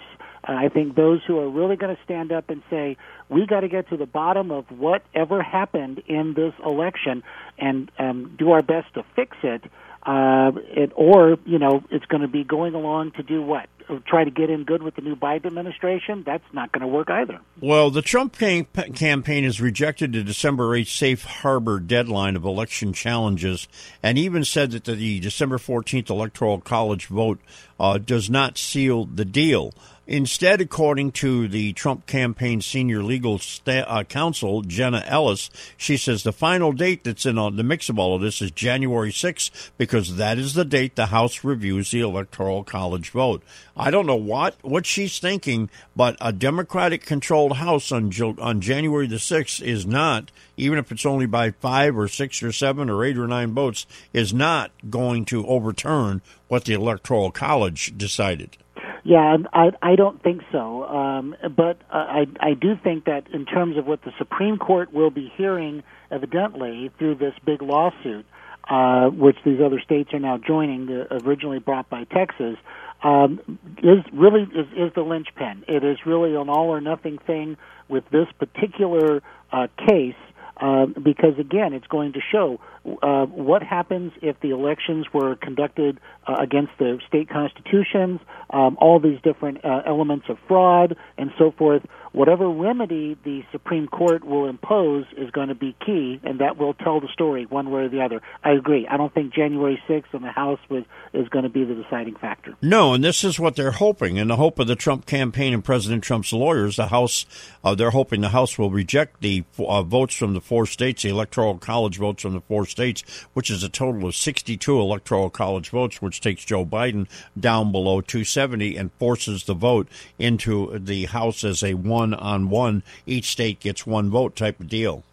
[0.46, 2.96] Uh, I think those who are really going to stand up and say,
[3.29, 7.22] we got to get to the bottom of whatever happened in this election
[7.59, 9.64] and um, do our best to fix it,
[10.05, 13.68] uh, it, or, you know, it's going to be going along to do what?
[14.07, 16.22] Try to get in good with the new Biden administration?
[16.24, 17.40] That's not going to work either.
[17.61, 23.66] Well, the Trump campaign has rejected the December 8th safe harbor deadline of election challenges
[24.03, 27.40] and even said that the December 14th Electoral College vote
[27.81, 29.72] uh, does not seal the deal.
[30.09, 36.33] Instead, according to the Trump campaign senior legal uh, counsel, Jenna Ellis, she says the
[36.33, 40.16] final date that's in uh, the mix of all of this is January 6th because
[40.16, 43.42] that is the date the House reviews the Electoral College vote.
[43.78, 49.06] I don't know what, what she's thinking, but a Democratic controlled House on, on January
[49.06, 53.04] the 6th is not, even if it's only by five or six or seven or
[53.04, 58.56] eight or nine votes, is not going to overturn what the Electoral College decided.
[59.04, 60.84] Yeah, I I don't think so.
[60.84, 64.92] Um, but uh, I I do think that in terms of what the Supreme Court
[64.92, 68.26] will be hearing, evidently through this big lawsuit,
[68.68, 72.58] uh, which these other states are now joining, uh, originally brought by Texas,
[73.02, 75.64] um, is really is, is the linchpin.
[75.68, 77.56] It is really an all or nothing thing
[77.88, 80.14] with this particular uh, case
[80.61, 82.61] uh, because again, it's going to show
[83.02, 88.98] uh, what happens if the elections were conducted uh, against the state constitutions, um, all
[88.98, 91.82] these different uh, elements of fraud and so forth.
[92.12, 96.75] Whatever remedy the Supreme Court will impose is going to be key, and that will
[96.75, 98.21] tell the story one way or the other.
[98.42, 98.87] I agree.
[98.88, 102.16] I don't think January 6th in the House was, is going to be the deciding
[102.16, 102.55] factor.
[102.62, 104.16] No, and this is what they're hoping.
[104.16, 107.27] In the hope of the Trump campaign and President Trump's lawyers, the House,
[107.65, 111.11] uh, they're hoping the House will reject the uh, votes from the four states, the
[111.11, 113.02] Electoral College votes from the four states,
[113.35, 117.06] which is a total of 62 Electoral College votes, which takes Joe Biden
[117.38, 119.88] down below 270 and forces the vote
[120.19, 122.83] into the House as a one on one.
[123.07, 125.05] Each state gets one vote type of deal.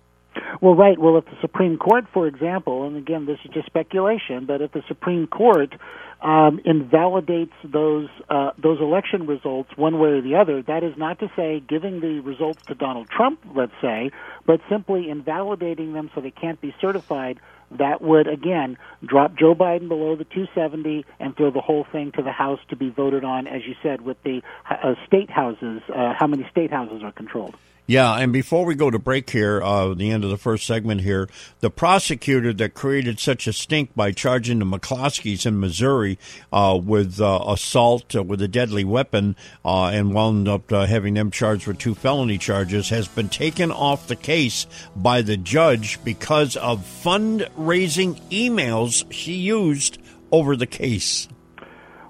[0.62, 0.98] Well, right.
[0.98, 4.72] Well, if the Supreme Court, for example, and again, this is just speculation, but if
[4.72, 5.74] the Supreme Court
[6.22, 11.20] um, invalidates those uh, those election results one way or the other, that is not
[11.20, 14.12] to say giving the results to Donald Trump, let's say,
[14.46, 17.40] but simply invalidating them so they can't be certified.
[17.72, 22.22] That would again drop Joe Biden below the 270 and throw the whole thing to
[22.22, 25.82] the House to be voted on, as you said, with the uh, state houses.
[25.90, 27.56] Uh, how many state houses are controlled?
[27.88, 31.02] Yeah, and before we go to break here, uh, the end of the first segment
[31.02, 31.30] here,
[31.60, 36.18] the prosecutor that created such a stink by charging the McCloskeys in Missouri
[36.52, 41.14] uh, with uh, assault uh, with a deadly weapon uh, and wound up uh, having
[41.14, 44.66] them charged with two felony charges has been taken off the case
[44.96, 50.00] by the judge because of fundraising emails she used
[50.32, 51.28] over the case.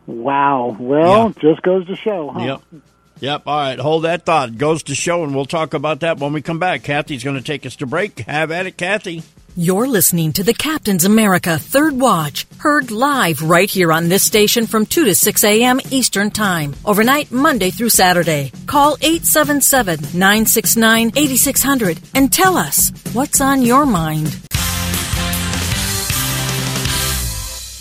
[0.08, 0.78] Wow.
[0.80, 1.52] Well, yeah.
[1.52, 2.62] just goes to show, huh?
[2.72, 2.82] Yep.
[3.20, 3.43] Yep.
[3.45, 3.80] All right.
[3.80, 4.57] Hold that thought.
[4.57, 6.84] Goes to show, and we'll talk about that when we come back.
[6.84, 8.20] Kathy's going to take us to break.
[8.22, 9.24] Have at it, Kathy.
[9.57, 14.68] You're listening to the Captain's America Third Watch, heard live right here on this station
[14.68, 15.80] from 2 to 6 a.m.
[15.91, 18.51] Eastern Time, overnight Monday through Saturday.
[18.68, 24.38] Call 877 969 8600 and tell us what's on your mind.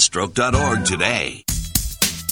[0.00, 1.44] stroke.org today.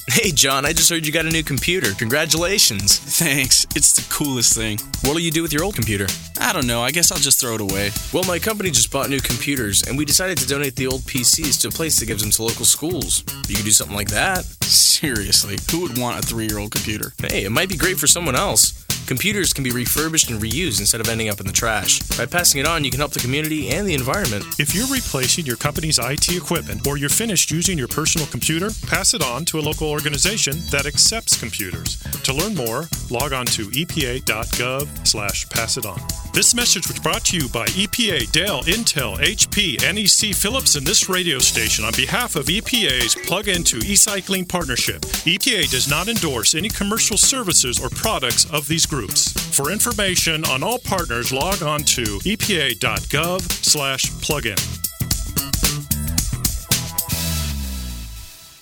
[0.08, 1.92] Hey, John, I just heard you got a new computer.
[1.94, 2.98] Congratulations.
[2.98, 3.64] Thanks.
[3.76, 4.78] It's the coolest thing.
[5.02, 6.08] What'll you do with your old computer?
[6.40, 6.82] I don't know.
[6.82, 7.90] I guess I'll just throw it away.
[8.12, 11.60] Well, my company just bought new computers, and we decided to donate the old PCs
[11.60, 13.22] to a place that gives them to local schools.
[13.48, 14.44] You could do something like that.
[14.64, 17.12] Seriously, who would want a three year old computer?
[17.18, 18.79] Hey, it might be great for someone else.
[19.10, 21.98] Computers can be refurbished and reused instead of ending up in the trash.
[22.16, 24.44] By passing it on, you can help the community and the environment.
[24.60, 29.12] If you're replacing your company's IT equipment or you're finished using your personal computer, pass
[29.12, 32.00] it on to a local organization that accepts computers.
[32.22, 36.00] To learn more, log on to epa.gov slash pass it on.
[36.32, 41.08] This message was brought to you by EPA, Dell, Intel, HP, NEC, Philips, and this
[41.08, 45.00] radio station on behalf of EPA's Plug Into E-Cycling Partnership.
[45.26, 48.99] EPA does not endorse any commercial services or products of these groups.
[49.08, 54.58] For information on all partners, log on to epa.gov slash plugin.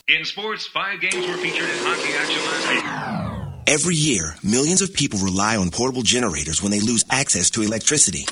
[0.08, 3.74] In sports, five games were featured in hockey action last week.
[3.74, 8.24] Every year, millions of people rely on portable generators when they lose access to electricity.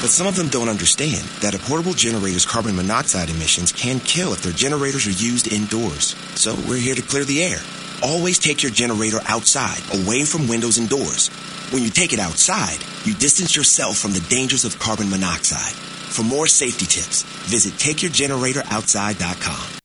[0.00, 4.32] But some of them don't understand that a portable generator's carbon monoxide emissions can kill
[4.32, 6.16] if their generators are used indoors.
[6.34, 7.58] So we're here to clear the air.
[8.02, 11.26] Always take your generator outside, away from windows and doors.
[11.72, 15.72] When you take it outside, you distance yourself from the dangers of carbon monoxide.
[15.72, 19.78] For more safety tips, visit takeyourgeneratoroutside.com.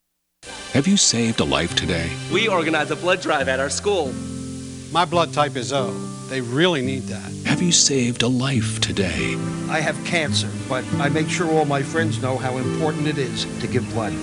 [0.74, 2.12] Have you saved a life today?
[2.32, 4.14] We organize a blood drive at our school.
[4.92, 5.92] My blood type is O.
[6.30, 7.32] They really need that.
[7.48, 9.36] Have you saved a life today?
[9.70, 13.46] I have cancer, but I make sure all my friends know how important it is
[13.60, 14.14] to give blood.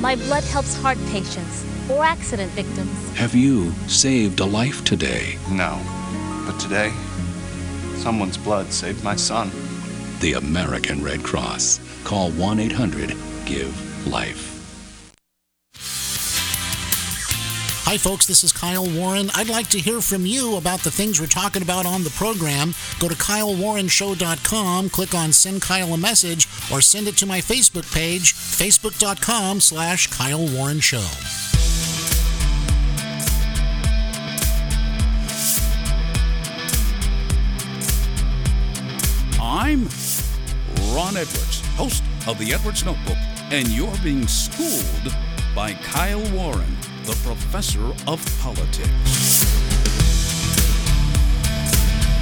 [0.00, 3.16] My blood helps heart patients or accident victims.
[3.16, 5.38] Have you saved a life today?
[5.50, 5.80] No.
[6.46, 6.92] But today,
[7.96, 9.50] someone's blood saved my son.
[10.20, 11.80] The American Red Cross.
[12.04, 13.10] Call 1 800
[13.46, 14.54] GIVE LIFE.
[17.86, 19.30] Hi, folks, this is Kyle Warren.
[19.34, 22.74] I'd like to hear from you about the things we're talking about on the program.
[22.98, 27.92] Go to kylewarrenshow.com, click on Send Kyle a Message, or send it to my Facebook
[27.94, 31.06] page, facebook.com slash Kyle Warren Show.
[39.74, 39.88] I'm
[40.94, 43.16] Ron Edwards, host of the Edwards Notebook,
[43.50, 45.12] and you're being schooled
[45.52, 49.44] by Kyle Warren, the professor of politics.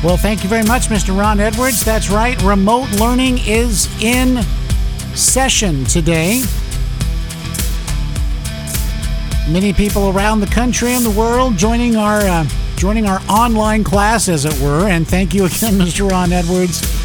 [0.02, 1.14] Well, thank you very much, Mr.
[1.14, 1.84] Ron Edwards.
[1.84, 2.40] That's right.
[2.42, 4.42] Remote learning is in
[5.14, 6.42] session today.
[9.50, 12.46] Many people around the country and the world joining our uh,
[12.76, 14.88] joining our online class, as it were.
[14.88, 16.10] And thank you again, Mr.
[16.10, 17.01] Ron Edwards,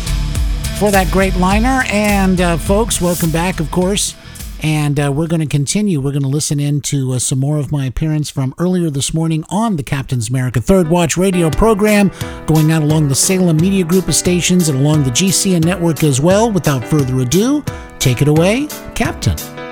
[0.78, 1.84] for that great liner.
[1.88, 4.16] And uh, folks, welcome back, of course.
[4.62, 6.00] And uh, we're going to continue.
[6.00, 9.14] We're going to listen in to uh, some more of my appearance from earlier this
[9.14, 12.12] morning on the Captain's America Third Watch radio program,
[12.48, 16.20] going out along the Salem Media Group of stations and along the GCN network as
[16.20, 16.52] well.
[16.52, 17.64] Without further ado,
[18.00, 19.67] take it away, Captain.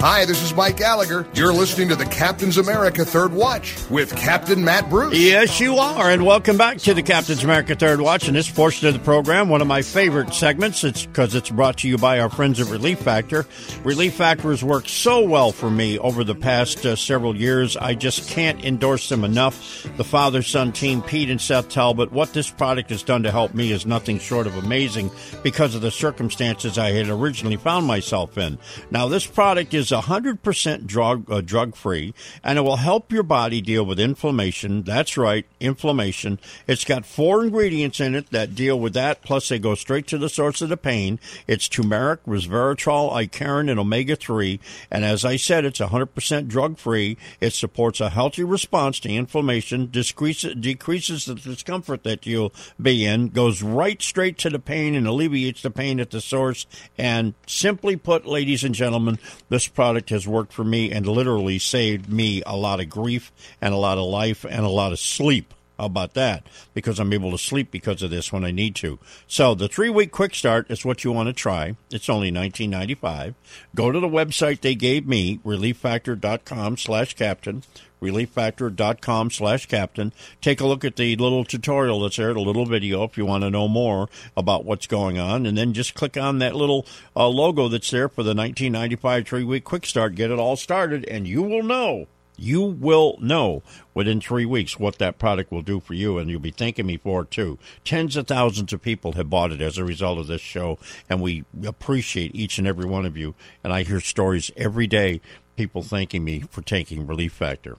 [0.00, 1.26] Hi, this is Mike Gallagher.
[1.32, 5.18] You're listening to the Captain's America Third Watch with Captain Matt Bruce.
[5.18, 8.28] Yes, you are, and welcome back to the Captain's America Third Watch.
[8.28, 11.78] In this portion of the program, one of my favorite segments, it's because it's brought
[11.78, 13.46] to you by our friends at Relief Factor.
[13.84, 17.74] Relief Factor has worked so well for me over the past uh, several years.
[17.78, 19.88] I just can't endorse them enough.
[19.96, 23.72] The father-son team, Pete and Seth Talbot, what this product has done to help me
[23.72, 25.10] is nothing short of amazing
[25.42, 28.58] because of the circumstances I had originally found myself in.
[28.90, 33.60] Now, this product is 100% drug uh, drug free and it will help your body
[33.60, 34.82] deal with inflammation.
[34.82, 36.38] That's right, inflammation.
[36.66, 40.18] It's got four ingredients in it that deal with that plus they go straight to
[40.18, 41.18] the source of the pain.
[41.46, 44.60] It's turmeric, resveratrol, icariin and omega 3
[44.90, 47.16] and as I said it's 100% drug free.
[47.40, 53.28] It supports a healthy response to inflammation, decreases decreases the discomfort that you'll be in,
[53.28, 56.66] goes right straight to the pain and alleviates the pain at the source
[56.98, 59.18] and simply put ladies and gentlemen,
[59.48, 63.72] this product has worked for me and literally saved me a lot of grief and
[63.72, 65.54] a lot of life and a lot of sleep.
[65.78, 66.46] How about that?
[66.72, 68.98] Because I'm able to sleep because of this when I need to.
[69.26, 71.76] So the three week quick start is what you want to try.
[71.90, 73.34] It's only $19.95.
[73.74, 77.62] Go to the website they gave me, relieffactor.com slash captain
[78.00, 80.12] relieffactor.com slash captain.
[80.40, 83.44] Take a look at the little tutorial that's there, the little video, if you want
[83.44, 85.46] to know more about what's going on.
[85.46, 89.44] And then just click on that little uh, logo that's there for the 1995 three
[89.44, 90.14] week quick start.
[90.14, 92.06] Get it all started, and you will know.
[92.38, 93.62] You will know
[93.94, 96.98] within three weeks what that product will do for you, and you'll be thanking me
[96.98, 97.58] for it too.
[97.82, 100.78] Tens of thousands of people have bought it as a result of this show,
[101.08, 103.34] and we appreciate each and every one of you.
[103.64, 105.22] And I hear stories every day,
[105.56, 107.78] people thanking me for taking Relief Factor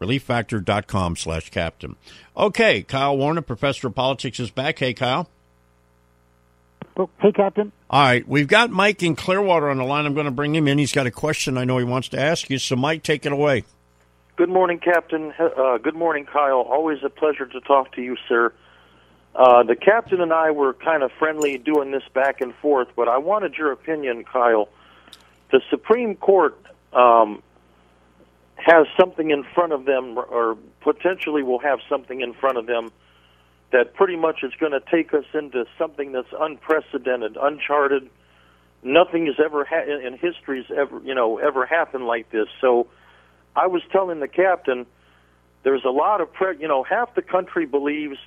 [0.00, 1.96] relieffactor.com slash captain.
[2.36, 4.78] Okay, Kyle Warren, professor of politics, is back.
[4.78, 5.28] Hey, Kyle.
[6.96, 7.70] Oh, hey, Captain.
[7.90, 10.04] All right, we've got Mike in Clearwater on the line.
[10.04, 10.78] I'm going to bring him in.
[10.78, 12.58] He's got a question I know he wants to ask you.
[12.58, 13.64] So, Mike, take it away.
[14.36, 15.32] Good morning, Captain.
[15.38, 16.60] Uh, good morning, Kyle.
[16.60, 18.52] Always a pleasure to talk to you, sir.
[19.34, 23.08] Uh, the captain and I were kind of friendly doing this back and forth, but
[23.08, 24.68] I wanted your opinion, Kyle.
[25.50, 26.56] The Supreme Court
[26.92, 27.42] um,
[28.58, 32.90] has something in front of them, or potentially will have something in front of them
[33.70, 38.08] that pretty much is going to take us into something that's unprecedented, uncharted.
[38.82, 42.48] Nothing has ever ha- in history's ever you know ever happened like this.
[42.60, 42.88] So,
[43.54, 44.86] I was telling the captain,
[45.62, 48.18] there's a lot of pre- you know half the country believes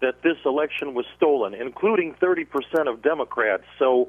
[0.00, 2.46] that this election was stolen, including 30%
[2.88, 3.64] of Democrats.
[3.78, 4.08] So,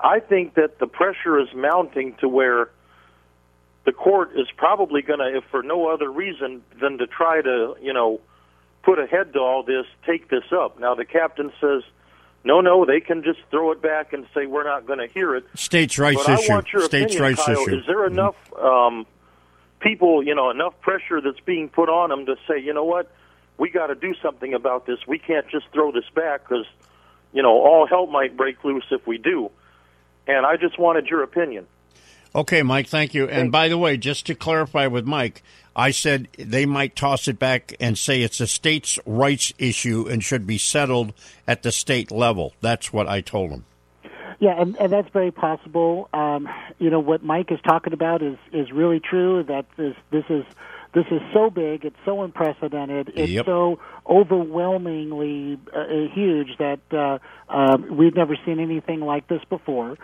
[0.00, 2.70] I think that the pressure is mounting to where
[3.84, 7.74] the court is probably going to, if for no other reason than to try to,
[7.80, 8.20] you know,
[8.82, 10.78] put a head to all this, take this up.
[10.78, 11.82] Now the captain says,
[12.44, 15.36] no, no, they can just throw it back and say we're not going to hear
[15.36, 15.44] it.
[15.54, 16.52] States' rights but issue.
[16.52, 17.62] I want your States' opinion, rights Kyle.
[17.62, 17.78] issue.
[17.78, 19.06] Is there enough um,
[19.80, 23.10] people, you know, enough pressure that's being put on them to say, you know what,
[23.58, 24.98] we got to do something about this.
[25.06, 26.66] We can't just throw this back because,
[27.32, 29.50] you know, all hell might break loose if we do.
[30.26, 31.66] And I just wanted your opinion.
[32.34, 33.28] Okay, Mike, thank you.
[33.28, 35.42] And by the way, just to clarify with Mike,
[35.76, 40.24] I said they might toss it back and say it's a states' rights issue and
[40.24, 41.12] should be settled
[41.46, 42.54] at the state level.
[42.60, 43.64] That's what I told him.
[44.40, 46.08] Yeah, and, and that's very possible.
[46.12, 49.44] Um, you know what Mike is talking about is is really true.
[49.44, 50.44] That this this is
[50.94, 53.46] this is so big, it's so unprecedented, it's Yep.
[53.46, 57.18] so overwhelmingly uh, huge that uh,
[57.48, 59.96] um, we've never seen anything like this before.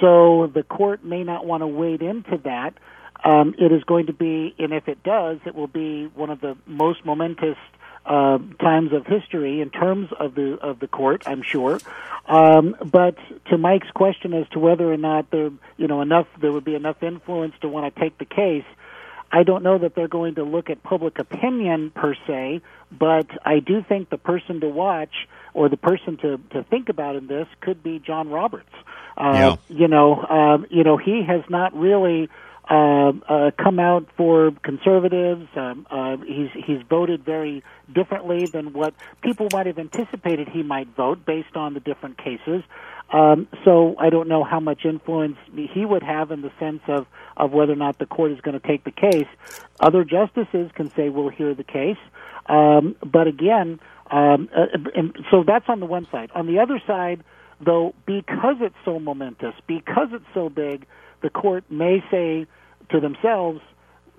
[0.00, 2.74] So the court may not want to wade into that.
[3.24, 6.40] Um, it is going to be, and if it does, it will be one of
[6.40, 7.56] the most momentous
[8.06, 11.24] uh, times of history in terms of the of the court.
[11.26, 11.78] I'm sure.
[12.26, 13.16] Um, but
[13.50, 16.74] to Mike's question as to whether or not there, you know, enough there would be
[16.74, 18.64] enough influence to want to take the case.
[19.30, 23.58] I don't know that they're going to look at public opinion per se, but I
[23.58, 25.28] do think the person to watch
[25.58, 28.74] or the person to, to think about in this could be John Roberts.
[29.16, 29.56] Uh, Yeah.
[29.68, 32.28] You know, um, you know, he has not really
[32.70, 35.48] uh, uh, come out for conservatives.
[35.56, 40.88] Um, uh, he's he's voted very differently than what people might have anticipated he might
[40.94, 42.62] vote based on the different cases.
[43.10, 45.38] Um, so I don't know how much influence
[45.74, 47.06] he would have in the sense of
[47.36, 49.30] of whether or not the court is going to take the case.
[49.80, 52.02] Other justices can say we'll hear the case,
[52.48, 53.80] um, but again,
[54.10, 56.30] um, uh, and so that's on the one side.
[56.34, 57.22] On the other side,
[57.60, 60.86] though, because it's so momentous, because it's so big,
[61.22, 62.46] the court may say
[62.90, 63.60] to themselves,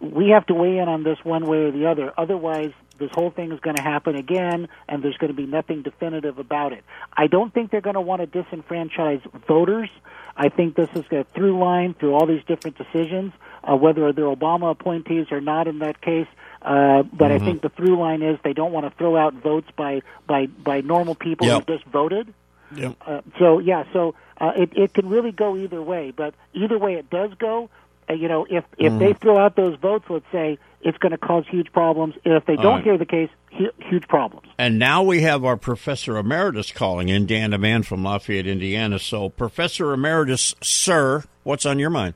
[0.02, 2.14] we have to weigh in on this one way or the other.
[2.18, 5.82] Otherwise, this whole thing is going to happen again, and there's going to be nothing
[5.82, 6.84] definitive about it.
[7.14, 9.90] I don't think they're going to want to disenfranchise voters.
[10.36, 14.26] I think this is a through line through all these different decisions, uh, whether they're
[14.26, 16.28] Obama appointees or not in that case.
[16.62, 17.44] Uh, but Mm-hmm.
[17.44, 20.48] I think the through line is they don't want to throw out votes by by
[20.48, 21.68] by normal people Yep.
[21.68, 22.34] who just voted.
[22.76, 22.96] Yep.
[23.06, 26.12] Uh, so yeah, so uh, it it can really go either way.
[26.12, 27.70] But either way it does go,
[28.10, 29.00] uh, you know, if if Mm.
[29.00, 32.16] they throw out those votes, let's say it's going to cause huge problems.
[32.26, 32.84] If they don't right.
[32.84, 34.48] hear the case, hu- huge problems.
[34.58, 38.98] And now we have our Professor Emeritus calling in, Dan DeMann from Lafayette, Indiana.
[39.00, 42.14] So, Professor Emeritus, sir, what's on your mind?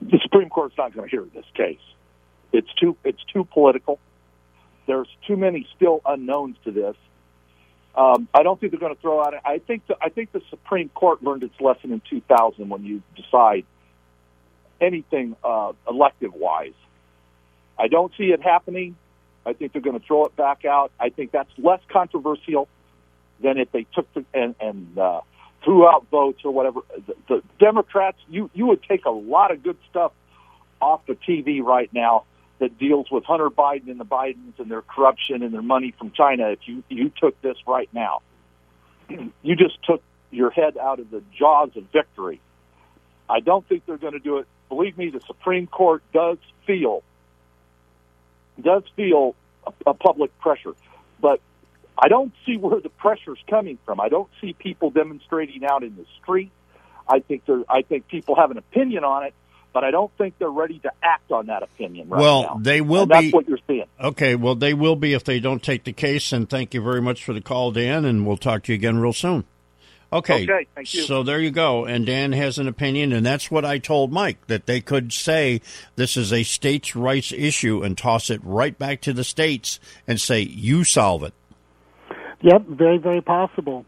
[0.00, 1.80] the Supreme Court's not going to hear this case.
[2.52, 3.98] It's too it's too political.
[4.86, 6.96] There's too many still unknowns to this.
[7.94, 9.34] Um, I don't think they're going to throw out.
[9.44, 13.02] I think the, I think the Supreme Court learned its lesson in 2000 when you
[13.16, 13.64] decide
[14.80, 16.72] anything uh, elective wise.
[17.78, 18.96] I don't see it happening.
[19.44, 20.92] I think they're going to throw it back out.
[21.00, 22.68] I think that's less controversial
[23.42, 25.20] than if they took the, and, and uh,
[25.64, 26.80] threw out votes or whatever.
[27.06, 30.12] The, the Democrats, you you would take a lot of good stuff
[30.80, 32.24] off the TV right now
[32.60, 36.12] that deals with Hunter Biden and the Bidens and their corruption and their money from
[36.12, 36.50] China.
[36.50, 38.20] If you you took this right now,
[39.08, 42.40] you just took your head out of the jaws of victory.
[43.28, 44.46] I don't think they're going to do it.
[44.68, 47.02] Believe me, the Supreme Court does feel
[48.60, 49.34] does feel
[49.66, 50.74] a, a public pressure,
[51.20, 51.40] but
[51.98, 54.00] I don't see where the pressure's coming from.
[54.00, 56.50] I don't see people demonstrating out in the street.
[57.08, 57.62] I think there.
[57.68, 59.34] I think people have an opinion on it,
[59.72, 62.58] but I don't think they're ready to act on that opinion right well, now.
[62.60, 63.14] they will And be.
[63.14, 63.86] That's what you're seeing.
[64.00, 66.32] Okay, well, they will be if they don't take the case.
[66.32, 68.04] And thank you very much for the call, Dan.
[68.04, 69.44] And we'll talk to you again real soon.
[70.12, 70.42] Okay.
[70.42, 71.02] Okay, thank you.
[71.02, 71.84] So there you go.
[71.84, 75.60] And Dan has an opinion, and that's what I told Mike that they could say
[75.94, 80.20] this is a states' rights issue and toss it right back to the states and
[80.20, 81.32] say you solve it.
[82.42, 83.84] Yep, very very possible.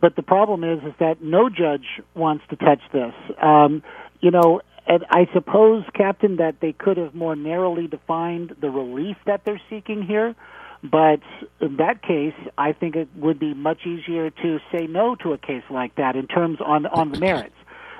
[0.00, 3.14] But the problem is, is that no judge wants to touch this.
[3.42, 3.82] Um,
[4.20, 9.16] you know, and I suppose, Captain, that they could have more narrowly defined the relief
[9.26, 10.34] that they're seeking here.
[10.82, 11.20] But
[11.60, 15.38] in that case, I think it would be much easier to say no to a
[15.38, 17.56] case like that in terms on on the merits.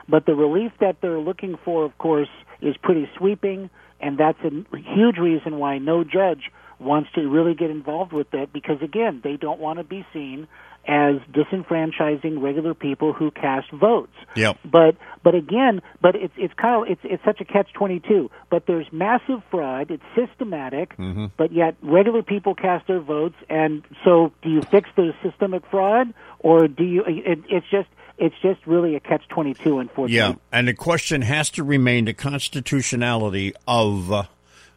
[0.09, 2.29] But the relief that they're looking for, of course,
[2.61, 3.71] is pretty sweeping,
[4.01, 8.53] and that's a huge reason why no judge wants to really get involved with that
[8.53, 10.47] because again, they don't want to be seen
[10.87, 14.13] as disenfranchising regular people who cast votes.
[14.35, 14.59] Yep.
[14.65, 18.31] But but again, but it's it's kind of it's it's such a catch twenty two.
[18.51, 19.91] But there's massive fraud.
[19.91, 20.97] It's systematic.
[20.97, 21.27] Mm-hmm.
[21.37, 26.15] But yet regular people cast their votes, and so do you fix the systemic fraud,
[26.39, 27.05] or do you?
[27.07, 29.79] It, it's just it's just really a catch twenty two.
[29.79, 30.17] Unfortunately.
[30.17, 34.23] Yeah, and the question has to remain the constitutionality of uh,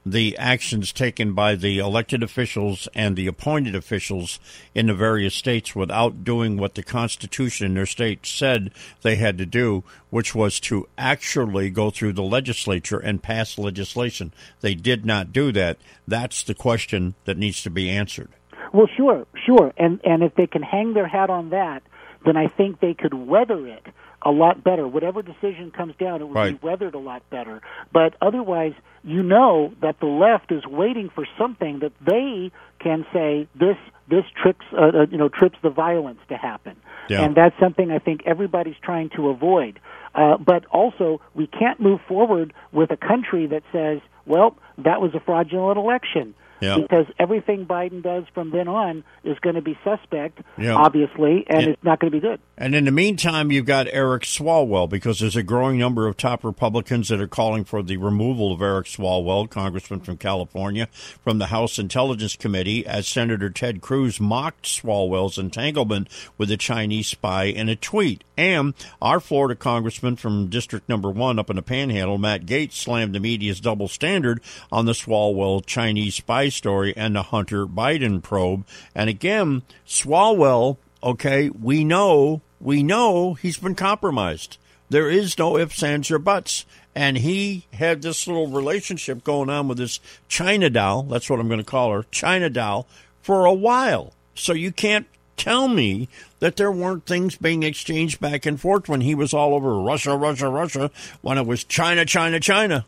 [0.06, 4.39] the actions taken by the elected officials and the appointed officials
[4.74, 8.72] in the various states without doing what the Constitution in their state said
[9.02, 14.34] they had to do, which was to actually go through the legislature and pass legislation.
[14.62, 15.78] They did not do that.
[16.08, 18.30] That's the question that needs to be answered.
[18.74, 21.82] Well, sure, sure, and and if they can hang their hat on that,
[22.26, 23.88] then I think they could weather it
[24.22, 24.88] a lot better.
[24.88, 26.59] Whatever decision comes down, it would Right.
[26.61, 27.61] be weathered a lot better.
[27.91, 33.47] But otherwise, you know that the left is waiting for something that they can say
[33.55, 33.78] this
[34.09, 36.76] this trips uh, uh, you know trips the violence to happen,
[37.09, 37.22] Yeah.
[37.24, 39.80] and that's something I think everybody's trying to avoid.
[40.15, 45.13] Uh, but also, we can't move forward with a country that says, "Well, that was
[45.13, 46.78] a fraudulent election." Yeah.
[46.78, 50.76] Because everything Biden does from then on is going to be suspect, Yeah.
[50.76, 51.70] obviously, and Yeah.
[51.70, 52.39] it's not going to be good.
[52.57, 56.43] And in the meantime, you've got Eric Swalwell because there's a growing number of top
[56.43, 60.88] Republicans that are calling for the removal of Eric Swalwell, congressman from California,
[61.24, 67.07] from the House Intelligence Committee, as Senator Ted Cruz mocked Swalwell's entanglement with a Chinese
[67.07, 68.24] spy in a tweet.
[68.38, 73.14] And our Florida congressman from District Number One up in the Panhandle, Matt Gaetz, slammed
[73.16, 74.41] the media's double standard
[74.72, 78.66] on the Swalwell Chinese spy story and the Hunter Biden probe.
[78.93, 84.58] And again, Swalwell okay, we know we know he's been compromised.
[84.89, 86.66] There is no ifs, ands, or buts.
[86.95, 91.04] And he had this little relationship going on with this China doll.
[91.04, 92.88] That's what I'm going to call her, China doll,
[93.22, 94.14] for a while.
[94.34, 99.02] So you can't tell me that there weren't things being exchanged back and forth when
[99.02, 100.91] he was all over Russia, Russia, Russia,
[101.22, 102.86] when it was China, China, China.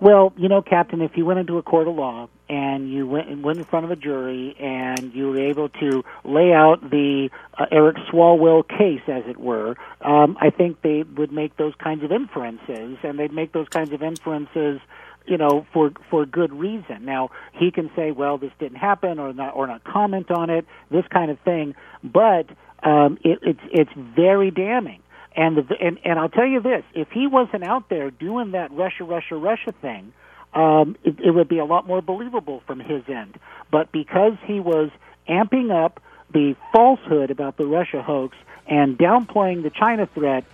[0.00, 3.42] Well, you know, Captain, if you went into a court of law and you went
[3.42, 7.28] went in front of a jury and you were able to lay out the
[7.58, 12.02] uh, Eric Swalwell case, as it were, um, I think they would make those kinds
[12.02, 14.80] of inferences, and they'd make those kinds of inferences,
[15.26, 17.04] you know, for for good reason.
[17.04, 20.64] Now he can say, well, this didn't happen, or not, or not comment on it,
[20.90, 22.46] this kind of thing, but
[22.82, 25.02] um, it, it's it's very damning.
[25.36, 28.72] And, the, and and I'll tell you this: if he wasn't out there doing that
[28.72, 30.12] Russia, Russia, Russia thing,
[30.54, 33.38] um, it, it would be a lot more believable from his end.
[33.70, 34.90] But because he was
[35.28, 36.00] amping up
[36.32, 40.44] the falsehood about the Russia hoax and downplaying the China threat,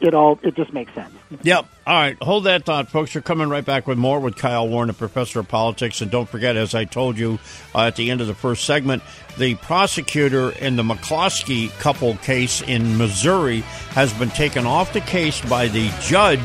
[0.00, 1.14] it all it just makes sense.
[1.42, 1.66] Yep.
[1.86, 2.16] All right.
[2.22, 3.14] Hold that thought, folks.
[3.14, 6.00] We're coming right back with more with Kyle Warren, a professor of politics.
[6.00, 7.38] And don't forget, as I told you
[7.74, 9.02] uh, at the end of the first segment,
[9.38, 15.40] the prosecutor in the McCloskey couple case in Missouri has been taken off the case
[15.42, 16.40] by the judge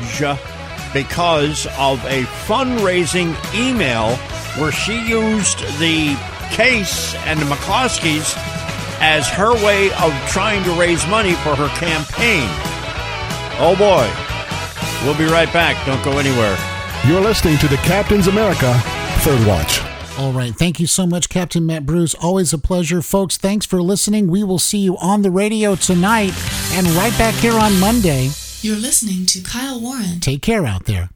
[0.92, 4.16] because of a fundraising email
[4.58, 6.16] where she used the
[6.50, 8.34] case and the McCloskeys
[9.00, 12.69] as her way of trying to raise money for her campaign.
[13.62, 14.08] Oh boy.
[15.04, 15.84] We'll be right back.
[15.86, 16.56] Don't go anywhere.
[17.06, 18.72] You're listening to the Captain's America
[19.20, 19.80] Third Watch.
[20.18, 20.54] All right.
[20.54, 22.14] Thank you so much, Captain Matt Bruce.
[22.14, 23.00] Always a pleasure.
[23.00, 24.28] Folks, thanks for listening.
[24.28, 26.32] We will see you on the radio tonight
[26.72, 28.30] and right back here on Monday.
[28.62, 30.20] You're listening to Kyle Warren.
[30.20, 31.10] Take care out there.